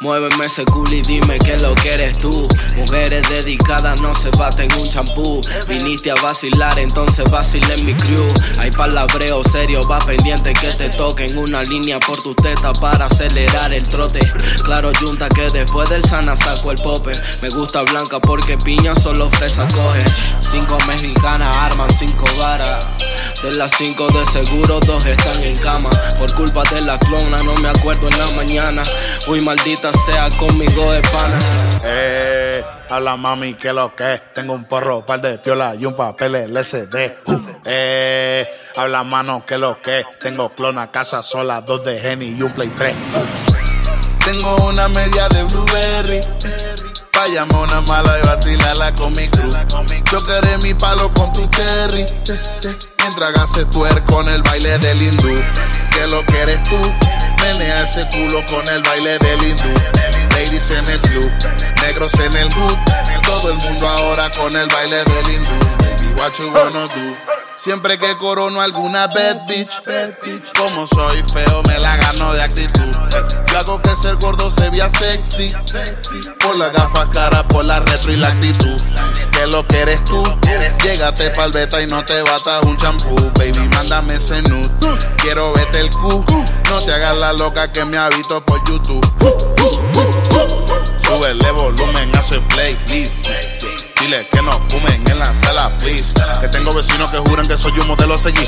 [0.01, 2.31] Muéveme ese culo y dime que lo que eres tú.
[2.77, 5.41] Mujeres dedicadas no se baten un champú.
[5.69, 8.27] Viniste a vacilar, entonces vacile en mi crew.
[8.59, 13.73] Hay palabreo serio, va pendiente que te toquen una línea por tu teta para acelerar
[13.73, 14.21] el trote.
[14.65, 17.13] Claro, junta que después del sana saco el pope.
[17.41, 20.05] Me gusta blanca porque piña solo fresa coge.
[20.51, 22.87] Cinco mexicanas arman cinco varas.
[23.43, 25.91] De las cinco de seguro, dos están en cama.
[26.19, 28.83] Por culpa de la clona, no me acuerdo en la mañana.
[29.29, 31.39] Uy, maldita sea conmigo de pana.
[31.85, 36.35] Eh, habla mami que lo que tengo un porro, par de piola y un papel
[36.35, 37.15] LCD.
[37.27, 42.43] Uh, eh, habla mano que lo que tengo clona, casa sola, dos de Henny y
[42.43, 42.95] un Play 3.
[42.95, 44.25] Uh.
[44.25, 46.21] Tengo una media de Blueberry.
[47.27, 49.51] Váyame una mala y vacilala con mi crew.
[50.13, 52.07] Yo queré mi palo con tu cherry.
[52.99, 55.35] Mientras haces tuer con el baile del hindú.
[55.91, 56.79] Que lo que eres tú.
[57.43, 59.75] Menea ese culo con el baile del hindú.
[60.31, 61.33] Ladies en el club,
[61.83, 62.77] negros en el hood.
[63.23, 65.51] Todo el mundo ahora con el baile del hindú.
[65.79, 67.36] Baby, what you wanna do?
[67.59, 69.71] Siempre que corono alguna bad bitch,
[70.57, 72.93] como soy feo me la gano de actitud.
[73.51, 75.49] Yo hago que ser gordo se vea sexy,
[76.41, 78.81] por la gafa cara, por la retro y la actitud.
[79.33, 80.23] Que lo que eres tú,
[80.83, 83.15] llégate pa'l beta y no te batas un champú.
[83.35, 84.71] Baby, mándame ese nude,
[85.17, 86.25] quiero verte el cu.
[86.69, 89.05] No te hagas la loca que me habito por YouTube.
[91.03, 93.96] Súbele volumen, hace play, please.
[94.07, 96.15] Dile que no fumen en la sala, please.
[96.41, 98.47] Que tengo vecinos que juran que soy un modelo a seguir.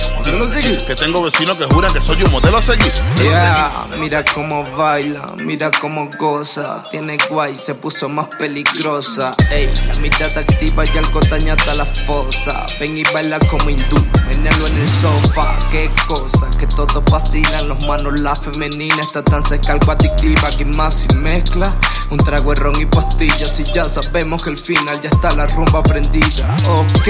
[0.87, 2.93] Que tengo vecinos que juran que soy un modelo a seguir.
[3.21, 6.85] Yeah, mira cómo baila, mira cómo goza.
[6.93, 9.33] Tiene guay, se puso más peligrosa.
[9.51, 12.65] Ey, la mitad activa y algo daña hasta la fosa.
[12.79, 13.97] Ven y baila como hindú,
[14.29, 15.59] menealo en el sofá.
[15.73, 17.67] Qué cosa, que todos vacilan.
[17.67, 20.51] Los manos, la femenina está tan seca, algo adictiva.
[20.57, 21.75] Que más sin mezcla.
[22.11, 23.59] Un trago de ron y pastillas.
[23.59, 26.57] Y ya sabemos que el final ya está la rumba prendida.
[26.71, 27.09] Ok,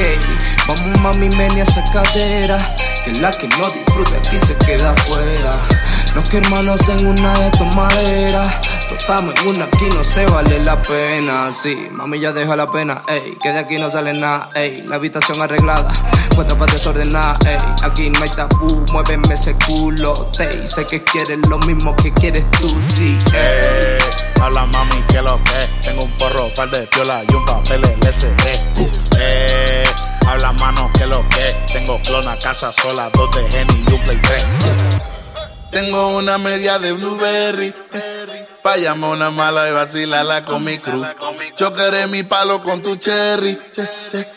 [0.66, 2.59] vamos mami, meni esa cadera.
[3.05, 5.57] Que la que no disfruta aquí se queda afuera.
[6.14, 8.48] Los que hermanos en una de tomaderas.
[9.09, 11.51] Totamos en una aquí no se vale la pena.
[11.51, 13.38] Sí, mami ya deja la pena, ey.
[13.42, 14.83] Que de aquí no sale nada, ey.
[14.87, 15.90] La habitación arreglada,
[16.35, 17.57] cuenta para desordenar, ey.
[17.85, 20.68] Aquí no hay tabú, muéveme ese culo, ey.
[20.68, 23.16] Sé que quieres lo mismo que quieres tú, sí.
[23.33, 23.99] Eh,
[24.42, 28.79] habla mami que lo que tengo un porro, par de piola y un papel LCD.
[28.79, 28.87] Uh,
[29.21, 29.85] eh,
[30.27, 34.21] habla mano que lo que tengo clona, casa sola, dos de Henny y un Play
[34.21, 34.49] 3.
[35.71, 37.75] Tengo una media de Blueberry.
[37.90, 38.17] Váyame
[38.76, 41.02] una mala y vacilala con mi crew.
[41.74, 43.59] Queré mi palo con tu cherry.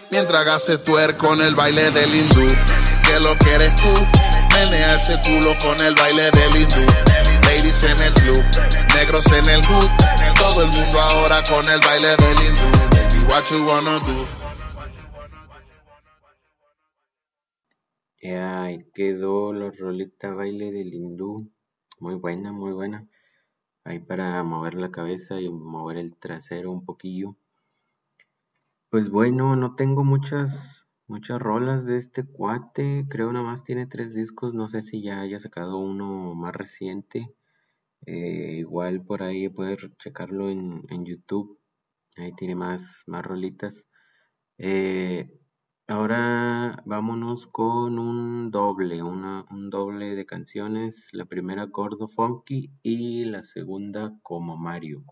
[0.10, 2.48] Mientras haces tuer con el baile del hindú.
[3.04, 3.94] Que lo que eres tú.
[4.54, 6.86] Menea ese culo con el baile del hindú.
[7.44, 8.44] Ladies en el club,
[8.96, 9.90] negros en el hood.
[10.36, 12.72] Todo el mundo ahora con el baile del hindú.
[12.92, 14.28] Baby, what you wanna do?
[18.24, 21.52] Ahí quedó la rolita baile del hindú.
[22.00, 23.06] Muy buena, muy buena.
[23.84, 27.36] Ahí para mover la cabeza y mover el trasero un poquillo.
[28.90, 33.06] Pues bueno, no tengo muchas, muchas rolas de este cuate.
[33.10, 34.54] Creo nada más tiene tres discos.
[34.54, 37.34] No sé si ya haya sacado uno más reciente.
[38.06, 41.60] Eh, igual por ahí puedes checarlo en, en YouTube.
[42.18, 43.86] Ahí tiene más, más rolitas.
[44.58, 45.41] Eh,
[45.88, 51.10] ahora vámonos con un doble, una, un doble de canciones.
[51.12, 55.04] La primera Gordo Funky y la segunda como Mario.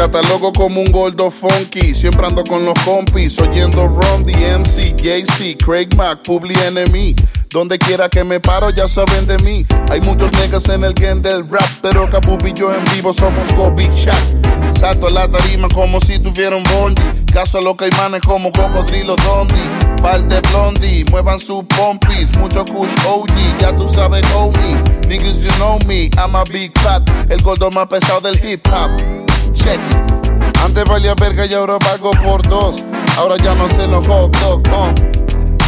[0.00, 1.94] Catalogo como un gordo funky.
[1.94, 3.38] Siempre ando con los compis.
[3.38, 7.14] Oyendo Ron, DMC, JC, Craig Mack, Publi Enemy.
[7.52, 9.66] Donde quiera que me paro ya saben de mí.
[9.90, 13.52] Hay muchos niggas en el game del rap, pero Kabubi y yo en vivo somos
[13.54, 14.78] Kobe Shaq.
[14.78, 17.02] Salto a la tarima como si tuviera un bondi.
[17.32, 19.60] Caso a los caimanes como cocodrilo dondi.
[20.00, 22.38] Par de blondie, muevan sus pompis.
[22.38, 24.76] Mucho kush OG, ya tú sabes homie.
[25.08, 27.02] Niggas you know me, I'm a big fat.
[27.28, 28.90] El gordo más pesado del hip hop.
[29.52, 30.56] Check it.
[30.64, 32.84] Antes valía verga y ahora pago por dos.
[33.16, 34.36] Ahora ya no sé los hot.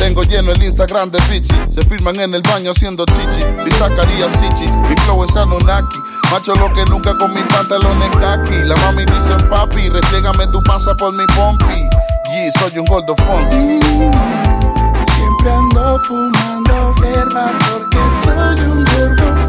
[0.03, 1.55] Tengo lleno el Instagram de bichi.
[1.71, 3.47] Se firman en el baño haciendo chichi.
[3.65, 4.65] Mi sacaría sichi.
[4.89, 5.97] Mi flow es Anunnaki.
[6.33, 8.65] Macho lo que nunca con mis pantalones kaki.
[8.65, 11.89] La mami dicen papi, restriégame tu panza por mi pompi.
[12.35, 13.79] Y soy un gordo funky.
[15.15, 19.42] Siempre ando fumando hierba porque soy un gordo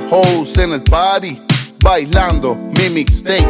[0.00, 1.40] las hoes en el party,
[1.82, 3.48] bailando mi mixtape.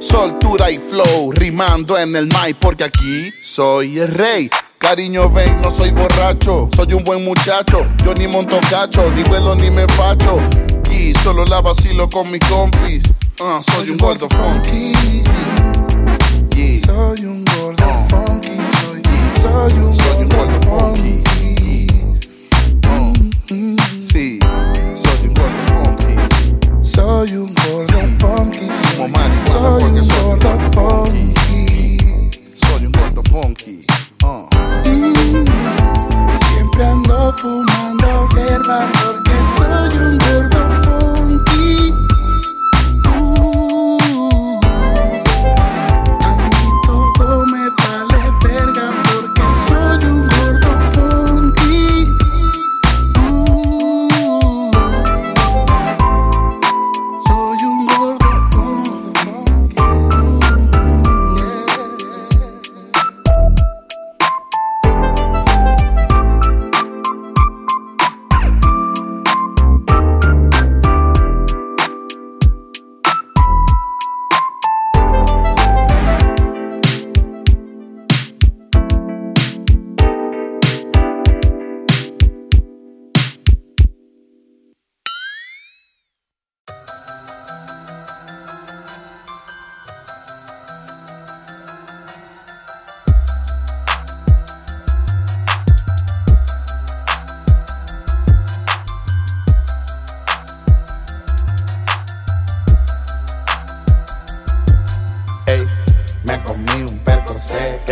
[0.00, 4.50] Soltura y flow, rimando en el mic porque aquí soy el rey.
[4.78, 7.86] Cariño, ven, no soy borracho, soy un buen muchacho.
[8.04, 10.38] Yo ni monto cacho, ni vuelo ni me facho.
[10.90, 13.04] Y solo la vacilo con mis compis.
[13.40, 14.92] Ah, soy un gordo funky.
[16.54, 16.80] Yeah.
[16.84, 19.02] Soy un gordo funky, soy,
[19.40, 20.68] soy un Soy un gordo gordo funky.
[20.68, 20.91] funky.
[27.12, 31.98] Soy un gordo funky, soy, un gordo un gordo funky.
[32.56, 33.84] Soy un gordo funky.
[34.24, 34.48] Uh.
[36.48, 40.81] Siempre ando fumando hierba porque soy un gordo funky.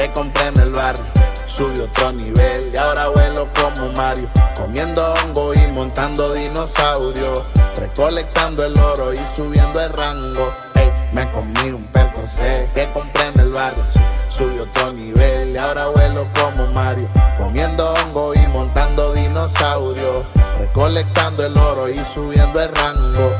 [0.01, 1.05] Que compré en el barrio.
[1.45, 4.29] Subí otro nivel y ahora vuelo como Mario.
[4.57, 7.45] Comiendo hongo y montando dinosaurios.
[7.77, 10.55] Recolectando el oro y subiendo el rango.
[10.75, 13.85] Ey, me comí un percocé que compré en el barrio.
[14.29, 17.09] Subí otro nivel y ahora vuelo como Mario.
[17.37, 20.25] Comiendo hongo y montando dinosaurios.
[20.59, 23.37] Recolectando el oro y subiendo el rango.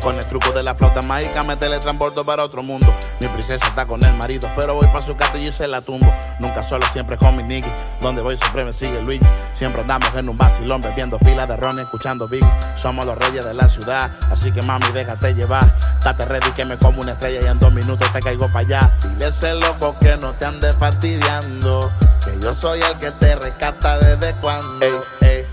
[0.00, 2.92] Con el truco de la flauta mágica me teletransporto para otro mundo.
[3.20, 6.12] Mi princesa está con el marido, pero voy para su castillo y se la tumbo.
[6.38, 7.68] Nunca solo, siempre con mi nigga.
[8.00, 9.26] Donde voy siempre me sigue Luigi.
[9.52, 12.48] Siempre andamos en un vacilón bebiendo pilas de ron, escuchando Biggie.
[12.74, 15.64] Somos los reyes de la ciudad, así que mami déjate llevar.
[16.02, 18.98] Date ready que me como una estrella y en dos minutos te caigo para allá.
[19.02, 21.90] Dile ese loco que no te ande fastidiando.
[22.24, 24.86] Que yo soy el que te rescata desde cuando.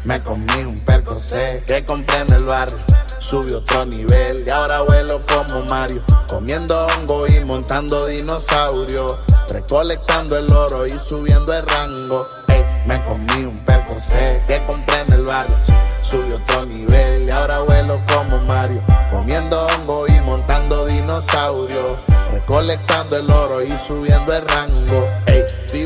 [0.06, 2.78] Me comí un percocé que compré en el barrio.
[3.20, 6.01] Subí otro nivel y ahora vuelo como Mario.
[6.28, 9.18] Comiendo hongo y montando dinosaurios.
[9.47, 12.28] Recolectando el oro y subiendo el rango.
[12.86, 15.56] Me comí un percocé que compré en el barrio.
[16.01, 18.82] Subí otro nivel y ahora vuelo como Mario.
[19.10, 21.99] Comiendo hongo y montando dinosaurios.
[22.32, 25.08] Recolectando el oro y subiendo el rango.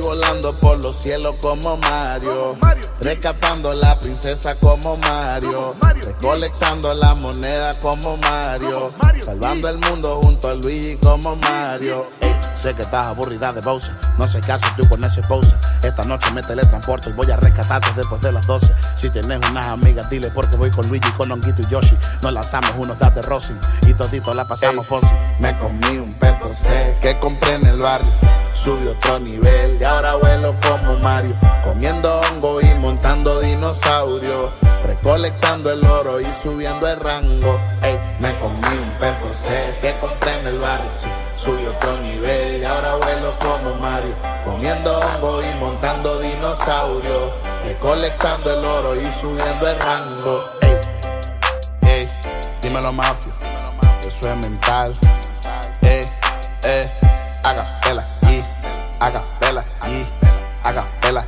[0.08, 2.56] Volando por los cielos como Mario.
[3.02, 5.76] Rescatando la princesa como Mario.
[6.04, 8.94] Recolectando la moneda como Mario.
[9.24, 12.08] Salvando el mundo junto a Luigi como Mario.
[12.22, 13.94] Ey, sé que estás aburrida de Bowser.
[14.18, 15.54] No sé qué haces tú con ese pose.
[15.84, 18.74] Esta noche me teletransporto y voy a rescatarte después de las 12.
[18.96, 21.98] Si tienes unas amigas, dile porque voy con Luigi, con Honguito y Yoshi.
[22.22, 23.54] Nos lanzamos unos das de Rossi
[23.86, 25.14] y todito la pasamos posi.
[25.40, 28.12] Me comí un percocé que compré en el barrio.
[28.54, 29.47] subí otro nivel
[29.80, 34.52] y ahora vuelo como Mario, comiendo hongo y montando dinosaurio,
[34.84, 37.60] recolectando el oro y subiendo el rango.
[37.84, 39.28] Ey, me comí un perro
[39.82, 41.08] que compré en el barrio, sí,
[41.50, 47.32] otro nivel y ahora vuelo como Mario, comiendo hongo y montando dinosaurio,
[47.64, 50.44] recolectando el oro y subiendo el rango.
[50.62, 50.78] Ey,
[51.82, 52.10] ey,
[52.62, 53.34] dímelo mafia,
[54.02, 54.96] eso es mental.
[55.82, 56.10] Ey,
[56.64, 56.92] ey,
[57.44, 58.44] haga pela y
[59.00, 59.24] haga
[59.82, 60.06] pela y
[60.64, 61.26] haga pela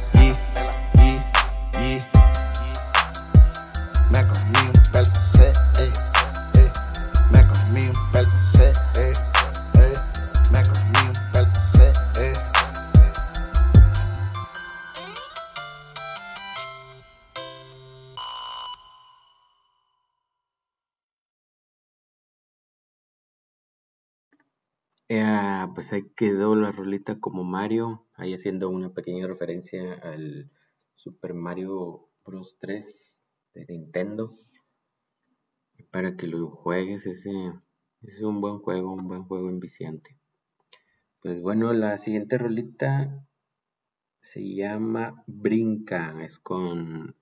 [25.12, 30.52] Eh, pues ahí quedó la rolita como Mario, ahí haciendo una pequeña referencia al
[30.94, 32.58] Super Mario Bros.
[32.60, 33.20] 3
[33.56, 34.38] de Nintendo.
[35.90, 37.32] Para que lo juegues, ese,
[38.04, 40.16] ese es un buen juego, un buen juego enviciante.
[41.22, 43.26] Pues bueno, la siguiente rolita
[44.22, 47.16] se llama Brinca, es con,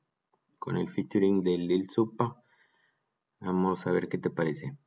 [0.60, 2.44] con el featuring de Lil Supa.
[3.40, 4.78] Vamos a ver qué te parece.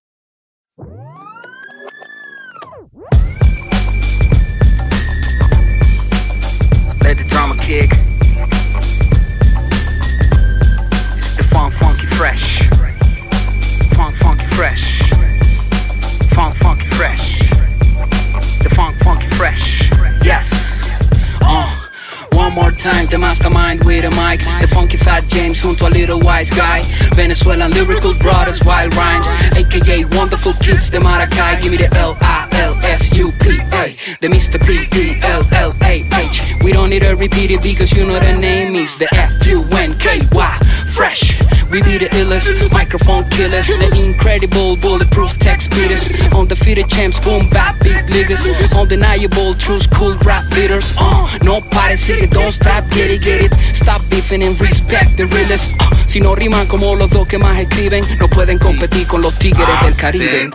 [24.37, 26.83] The funky fat James junto a little wise guy.
[27.15, 29.29] Venezuelan lyrical brothers, wild rhymes.
[29.57, 31.61] AKA wonderful kids, the Maracay.
[31.61, 33.97] Give me the L I L S U P A.
[34.21, 34.61] The Mr.
[34.65, 36.55] P E L L A H.
[36.63, 39.65] We don't need to repeat it because you know the name is the F U
[39.73, 40.59] N K Y.
[41.01, 41.41] Fresh.
[41.71, 47.79] We be the illest, microphone killers, the incredible bulletproof tech speeders, undefeated champs, boom bap
[47.81, 48.45] big niggas,
[48.79, 50.93] undeniable truths, cool rap leaders.
[50.99, 55.73] Uh, no parece don't stop, get it, get it, stop beefing and respect the realest.
[55.81, 59.39] Uh, si no riman como los dos que más escriben, no pueden competir con los
[59.39, 60.51] tigres del Caribe.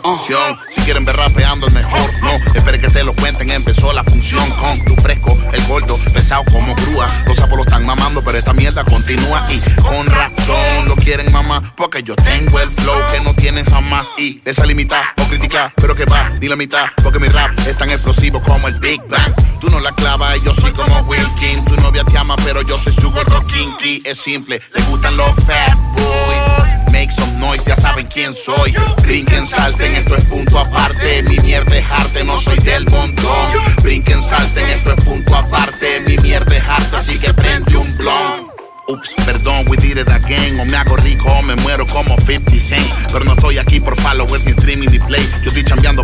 [0.68, 2.32] Si quieren ver rapeando es mejor, no.
[2.54, 6.74] Espere que te lo cuenten, empezó la función con tu fresco, el gordo, pesado como
[6.74, 7.08] grúa.
[7.26, 11.72] Los sapos lo están mamando, pero esta mierda continúa y con razón lo quieren mamá,
[11.74, 14.06] porque yo tengo el flow que no tienen jamás.
[14.18, 17.78] Y esa limita o criticar, pero que va, ni la mitad, porque mi rap es
[17.78, 19.32] tan explosivo como el Big Bang.
[19.60, 21.64] Tú no la clavas yo soy como Wilkin.
[21.64, 24.02] Tu novia te ama, pero yo soy su gordo kinky.
[24.04, 26.92] Es simple, le gustan los fat boys.
[26.92, 28.74] Make some noise, ya saben quién soy.
[29.02, 31.22] Brinquen, salten, esto es punto aparte.
[31.22, 33.48] Mi mierda es arte, no soy del montón.
[33.82, 36.00] Brinquen, salten, esto es punto aparte.
[36.00, 38.56] Mi mierda es arte, así que prende un blon.
[38.88, 40.60] Ups, perdón, we did it again.
[40.60, 42.86] O me hago rico o me muero como 50 Cent.
[43.12, 45.28] Pero no estoy aquí por followers ni streaming ni play.
[45.42, 45.95] Yo estoy chambeando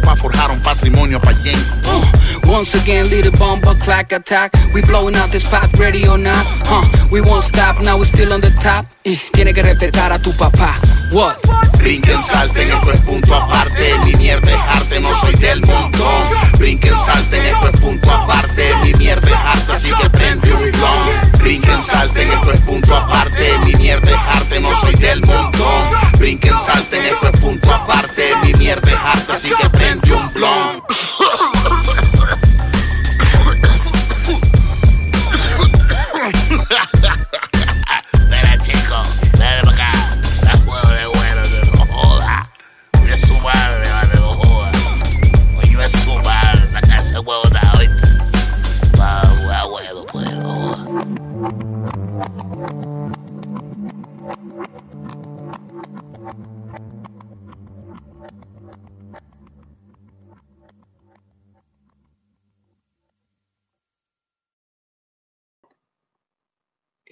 [2.62, 4.52] once again, little bomber clack attack.
[4.72, 6.46] We blowing out this spot, ready or not?
[6.70, 6.84] Huh?
[7.10, 8.86] We won't stop, now we still on the top.
[9.04, 10.78] Eh, tiene que respetar a tu papá.
[11.10, 11.38] What?
[11.78, 13.98] Brinquen, salten, esto es punto aparte.
[14.04, 16.22] Mi mierda es arte, no soy del montón.
[16.56, 18.76] Brinquen, salten, esto es punto aparte.
[18.84, 21.40] Mi mierda es arte, así que prende un blon.
[21.40, 23.58] Brinquen, salten, esto es punto aparte.
[23.64, 25.82] Mi mierda es arte, no soy del montón.
[26.16, 28.36] Brinquen, salten, esto es punto aparte.
[28.44, 30.82] Mi mierda es arte, así que prende un blon.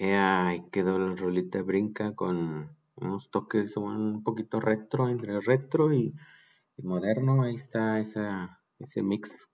[0.03, 6.13] Ahí quedó la rolita brinca con unos toques un poquito retro, entre retro y,
[6.77, 7.43] moderno.
[7.43, 9.47] Ahí está ese mix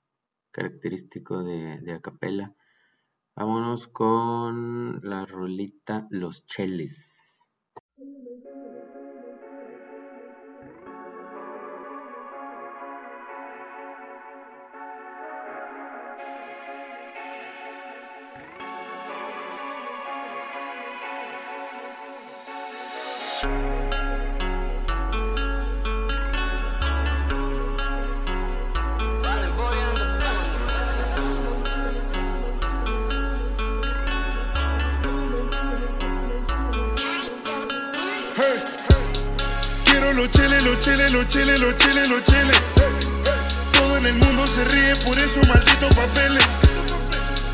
[0.52, 2.56] característico de, de acapella.
[3.36, 7.17] Vámonos con la rolita Los Cheles.
[23.40, 23.50] Quiero
[40.14, 42.58] los cheles, los cheles, los cheles, los cheles, los cheles.
[43.74, 46.44] Todo en el mundo se ríe por esos malditos papeles.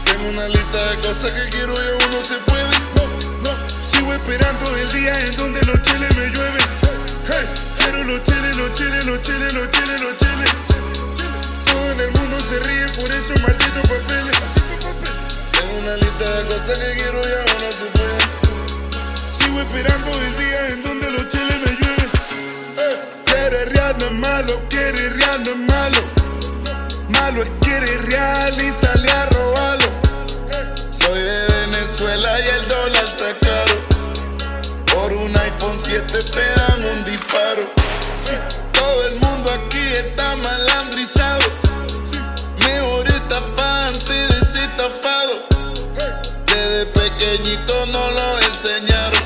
[0.06, 2.62] Tengo una lista de cosas que quiero y uno se puede.
[4.14, 6.61] Sigo esperando el día en donde los cheles me llueven.
[7.26, 7.49] Hey,
[7.80, 10.49] quiero los cheles, los cheles, los cheles, los cheles, los cheles.
[11.66, 14.38] Todo en el mundo se ríe por esos malditos papeles.
[15.51, 17.32] Tengo una lista de cosas que quiero y
[17.64, 18.20] no se puede.
[19.32, 22.09] Sigo esperando el día en donde los cheles me llueven.
[22.78, 26.01] Eh, quiere real no es malo, quiere real no es malo.
[27.09, 29.89] Malo es quiere real y sale a robarlo.
[30.91, 32.70] Soy de Venezuela y el
[35.64, 37.64] iPhone 7 te dan un disparo.
[38.16, 38.36] Sí,
[38.74, 41.45] Todo el mundo aquí está malandrizado.
[42.57, 45.47] Mejor estafa antes de ser estafado.
[46.47, 49.24] Desde pequeñito no lo enseñaron.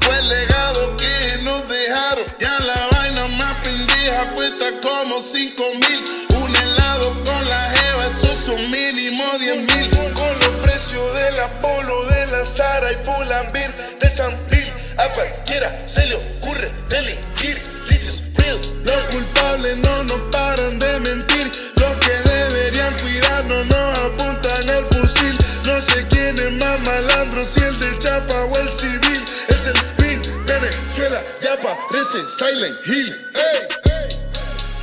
[0.00, 2.24] Fue el legado que nos dejaron.
[2.40, 6.40] Ya la vaina más pendeja cuesta como 5 mil.
[6.42, 9.90] Un helado con la jeva, esos son mínimo 10 mil.
[10.14, 14.59] Con los precios del Apolo, de la Sara y Pull&Bear, de San Bill.
[15.00, 17.56] A cualquiera se le ocurre delinquir.
[17.88, 18.58] This is real.
[18.84, 21.50] Los culpables no nos paran de mentir.
[21.76, 25.38] Los que deberían cuidarnos nos apuntan el fusil.
[25.64, 29.24] No sé quién es más malandro, si el de Chapa o el civil.
[29.48, 33.16] Es el PIN, Venezuela, ya parece Silent Hill.
[33.34, 33.68] Ey.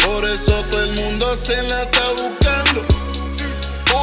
[0.03, 2.81] Por eso todo el mundo se la está buscando.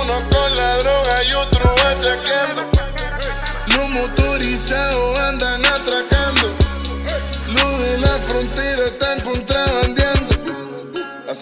[0.01, 2.71] Uno con la droga y otro achacando.
[3.67, 5.64] Los motorizados andan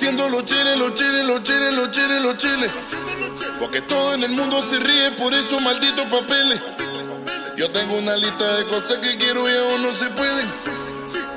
[0.03, 2.73] Haciendo los chiles, los chiles, los chiles, los chiles, los chiles.
[3.61, 6.61] Porque todo en el mundo se ríe por esos malditos papeles.
[7.57, 10.53] Yo tengo una lista de cosas que quiero y aún no se pueden.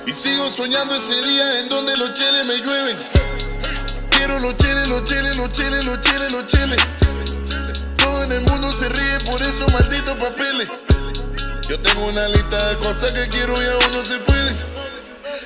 [0.07, 2.97] Y sigo soñando ese día en donde los cheles me llueven.
[4.09, 6.81] Quiero los cheles, los cheles, los cheles, los cheles, los cheles.
[7.97, 10.67] Todo en el mundo se ríe por esos malditos papeles.
[11.69, 14.74] Yo tengo una lista de cosas que quiero y aún no se pueden.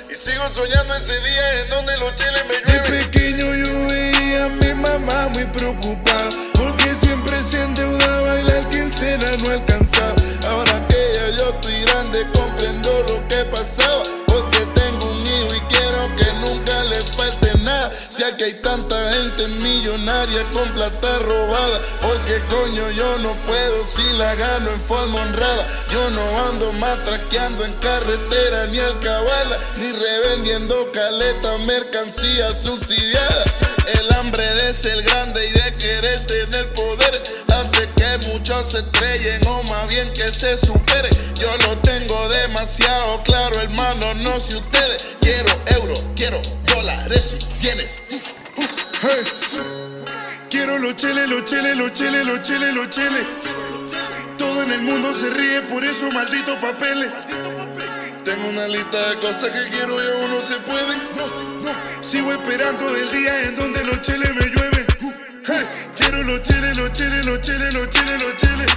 [0.10, 2.92] Y sigo soñando ese día en donde los cheles me llueven.
[2.92, 6.30] De pequeño yo veía a mi mamá muy preocupada.
[6.54, 10.16] Porque siempre se endeudaba y la quincena no alcanzaba.
[10.48, 14.19] Ahora que ya yo estoy grande comprendo lo que pasaba.
[18.20, 21.80] Si aquí hay tanta gente millonaria con plata robada.
[22.02, 25.66] Porque coño yo no puedo si la gano en forma honrada.
[25.90, 29.58] Yo no ando matraqueando en carretera ni alcabala.
[29.78, 33.46] Ni revendiendo caleta, mercancía subsidiada.
[33.86, 39.46] El hambre de ser grande y de querer tener poder hace que muchos se estrellen
[39.48, 41.10] o más bien que se supere.
[41.40, 45.16] Yo lo tengo demasiado claro, hermano, no sé ustedes.
[45.22, 46.42] Quiero euro, quiero
[46.76, 48.00] dólares y tienes.
[49.02, 49.24] Hey.
[50.50, 53.24] Quiero los cheles, los cheles, los cheles, los cheles, los cheles.
[54.38, 57.12] Todo en el mundo se ríe por esos malditos papeles.
[58.26, 61.00] Tengo una lista de cosas que quiero y aún no se pueden.
[62.02, 64.86] Sigo esperando el día en donde los cheles me llueven.
[65.46, 65.66] Hey,
[66.20, 68.68] quiero los cheles, los cheles, los cheles, los cheles, los cheles.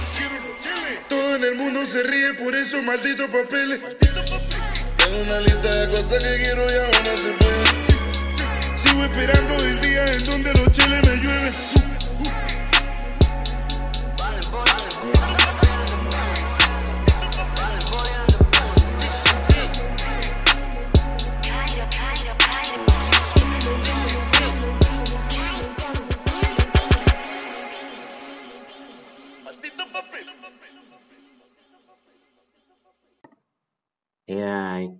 [1.09, 3.79] Todo en el mundo se ríe por esos malditos papeles.
[3.99, 8.77] Tengo una lista de cosas que quiero y no se pueden.
[8.77, 11.53] Sigo esperando el día en donde los cheles me llueven.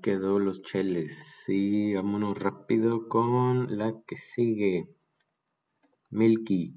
[0.04, 1.18] Quedó los cheles.
[1.46, 4.90] Sí, vámonos rápido con la que sigue.
[6.12, 6.76] Milky.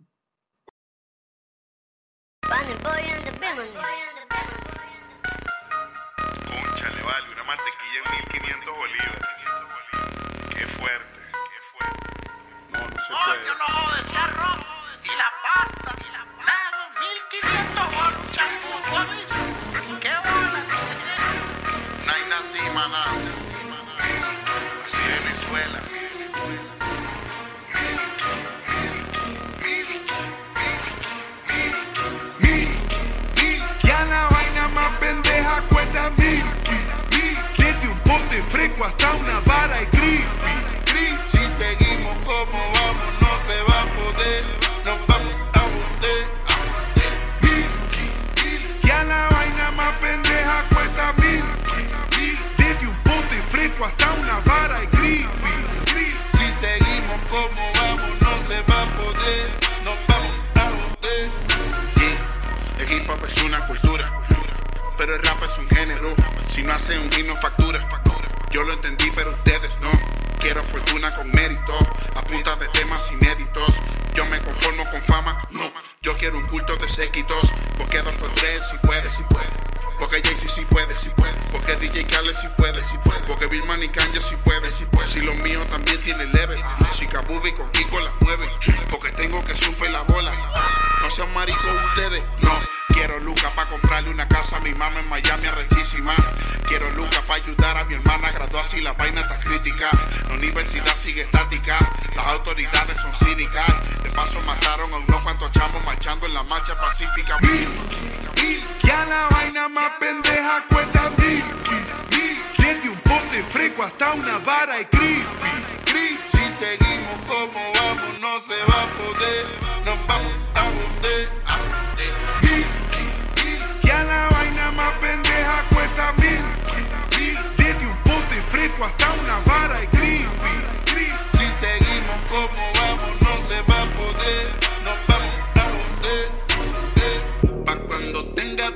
[38.79, 39.26] Pote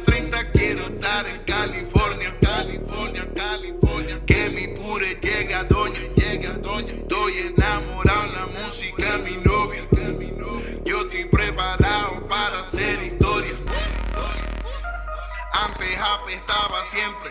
[0.05, 4.20] 30 quiero estar en California, California, California.
[4.26, 6.92] Que mi pure llegue a doña, llegue a doña.
[6.92, 9.86] Estoy enamorado en la música, mi novia.
[10.84, 13.55] Yo estoy preparado para hacer historia.
[15.53, 17.30] Antes apestaba siempre.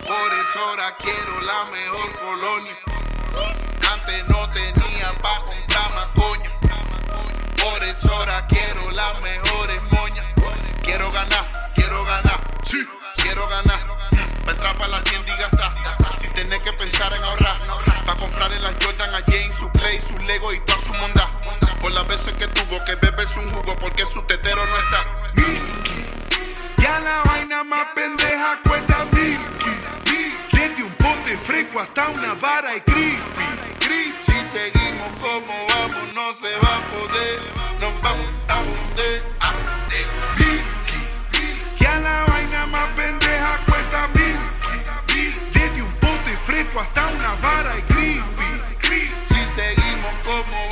[0.00, 2.76] Por eso ahora quiero la mejor colonia.
[3.92, 6.50] Antes no tenía pa' comprar más coña.
[7.56, 10.29] Por eso ahora quiero las mejores moñas.
[10.90, 11.44] Quiero ganar,
[11.76, 12.84] quiero ganar, sí,
[13.22, 13.78] quiero ganar.
[14.44, 15.72] Pa' entrar pa' la tienda y gastar.
[16.20, 17.60] Sin tener que pensar en ahorrar.
[18.04, 21.26] Pa' comprarle las Jordan a Jane, su play, su Lego y toda su monda.
[21.80, 25.04] Por las veces que tuvo que beberse un jugo porque su tetero no está.
[26.78, 29.38] Ya la vaina más pendeja cuesta mil.
[30.50, 34.14] Desde un pote fresco hasta una vara y creepy.
[34.26, 37.40] Si seguimos como vamos, no se va a poder.
[37.78, 39.36] Nos vamos a joder.
[39.38, 39.79] a joder.
[42.24, 44.36] Vaina más pendeja cuesta mil.
[45.52, 48.50] Desde un pote fresco hasta una vara y creepy.
[49.28, 50.69] Si seguimos como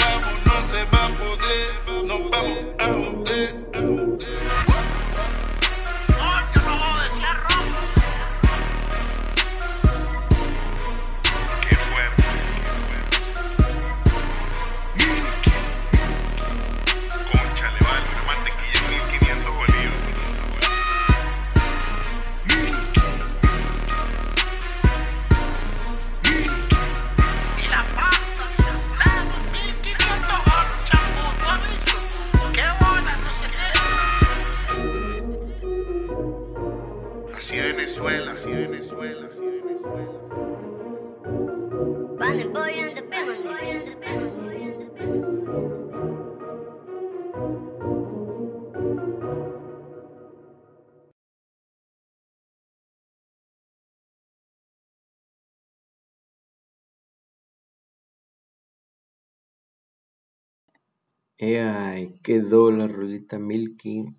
[61.41, 64.13] Eh, quedó la rolita Milky.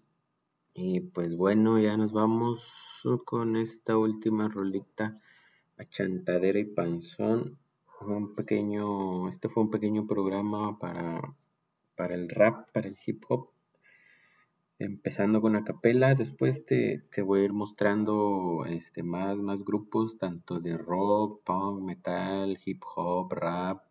[0.73, 5.19] Y pues bueno, ya nos vamos con esta última rolita,
[5.77, 7.57] Achantadera y Panzón.
[7.99, 11.35] Un pequeño, este fue un pequeño programa para,
[11.97, 13.49] para el rap, para el hip hop.
[14.77, 20.61] Empezando con acapela, después te, te voy a ir mostrando este, más, más grupos, tanto
[20.61, 23.88] de rock, punk, metal, hip hop, rap,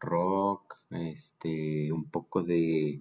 [0.00, 3.00] rock, este, un poco de,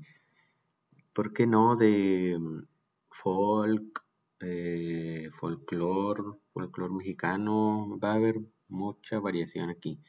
[1.14, 1.76] ¿por qué no?
[1.76, 2.64] De mm,
[3.10, 4.04] folk,
[4.42, 6.24] eh, folclore,
[6.54, 8.40] folclore mexicano, va a haber
[8.70, 10.00] mucha variación aquí.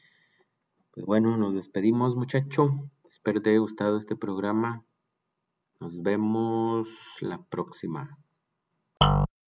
[0.91, 4.83] Pues bueno, nos despedimos muchacho, espero te haya gustado este programa,
[5.79, 8.17] nos vemos la próxima.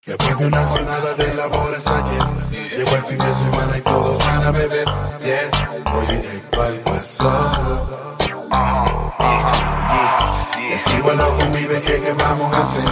[0.04, 2.24] Después de una jornada de labores ayer,
[2.76, 4.86] llegó el fin de semana y todos van a beber.
[5.22, 5.52] Yeah,
[5.93, 6.74] voy directo al.
[10.58, 12.84] Le escribo a los convives que qué vamos a hacer.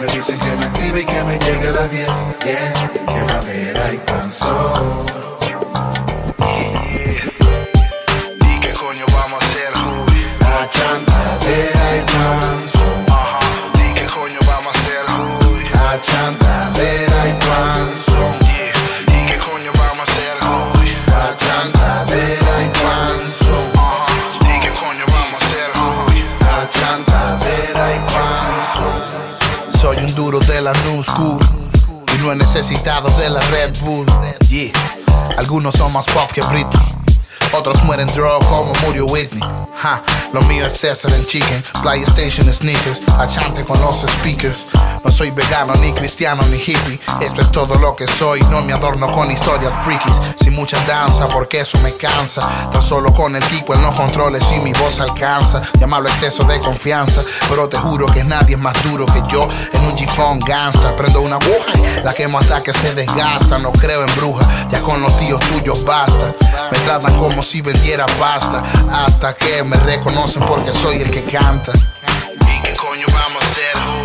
[0.00, 2.08] Me dicen que me active y que me llegue a las 10.
[2.46, 5.25] Yeah, que madera y panzón.
[32.68, 34.04] De la Red Bull.
[34.48, 34.72] Yeah.
[35.38, 36.96] Algunos son más pop que Britney.
[37.52, 39.40] Otros mueren drug como murió Whitney.
[39.76, 40.02] Ja,
[40.32, 44.66] lo mío es César en chicken, PlayStation sneakers, achante con los speakers.
[45.06, 46.98] No soy vegano, ni cristiano, ni hippie.
[47.20, 50.20] Esto es todo lo que soy, no me adorno con historias freakies.
[50.40, 52.40] Sin mucha danza, porque eso me cansa.
[52.72, 55.62] Tan solo con el tipo en los controles y mi voz alcanza.
[55.78, 59.46] Llamarlo exceso de confianza, pero te juro que nadie es más duro que yo.
[59.74, 63.58] En un G-Phone gangsta, prendo una aguja y la quemo hasta que se desgasta.
[63.58, 66.34] No creo en brujas, ya con los tíos tuyos basta.
[66.72, 71.70] Me tratan como si vendiera pasta, hasta que me reconocen porque soy el que canta.
[71.74, 73.95] ¿Y qué coño vamos a hacer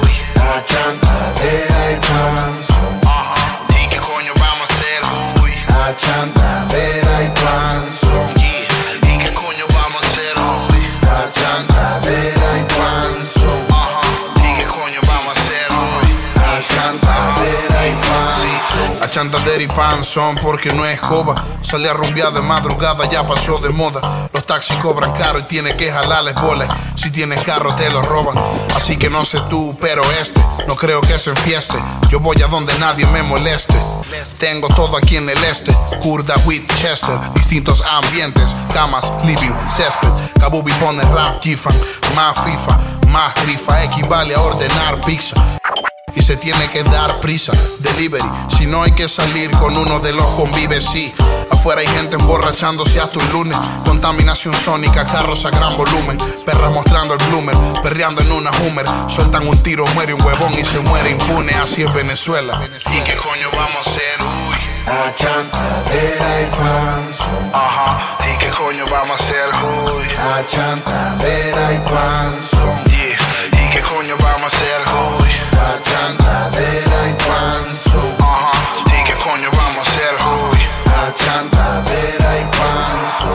[0.52, 0.58] hoy?
[0.58, 2.74] La chantadera y panzo.
[3.70, 5.02] ¿Y qué coño vamos a hacer
[5.42, 5.52] hoy?
[5.68, 8.01] La chantadera y panzo.
[19.12, 21.36] Chantadera y pan son porque no es coba.
[21.62, 24.00] Sale a rumbear madrugada, ya pasó de moda.
[24.34, 26.74] Los taxis cobran caro y tiene que jalarles bolas.
[26.96, 28.42] Si tienes carro te lo roban.
[28.74, 31.78] Así que no sé tú, pero este no creo que se enfieste.
[32.10, 33.76] Yo voy a donde nadie me moleste.
[34.40, 35.74] Tengo todo aquí en el este.
[36.02, 38.56] Kurda, Winchester, distintos ambientes.
[38.74, 40.10] Camas, living, césped.
[40.40, 41.76] Kabubi pone rap, gifan.
[42.16, 43.84] Más FIFA, más rifa.
[43.84, 45.61] Equivale a ordenar pizza
[46.16, 47.52] y se tiene que dar prisa.
[47.80, 48.26] Delivery,
[48.58, 51.14] si no hay que salir con uno de los convives, sí.
[51.50, 53.58] Afuera hay gente emborrachándose hasta un lunes.
[53.86, 56.18] Contaminación sónica, carros a gran volumen.
[56.46, 58.86] Perras mostrando el bloomer, perreando en una Hummer.
[59.08, 61.54] Sueltan un tiro, muere un huevón y se muere impune.
[61.54, 62.62] Así es Venezuela.
[62.64, 64.22] ¿Y qué coño vamos a hacer?
[64.22, 64.72] Uy.
[64.86, 67.26] La chantadera y panzo.
[67.54, 68.18] Ajá.
[68.34, 69.50] ¿Y qué coño vamos a hacer?
[69.64, 70.06] Uy.
[70.16, 72.76] La chantadera y panzo.
[72.90, 73.66] Yeah.
[73.66, 74.82] ¿Y qué coño vamos a hacer?
[75.20, 75.21] Uy.
[75.62, 78.02] Hachan cadera y panzo.
[78.20, 80.60] Ajá, uh qué coño vamos a hacer hoy?
[80.86, 83.32] Hachan cadera y panzo.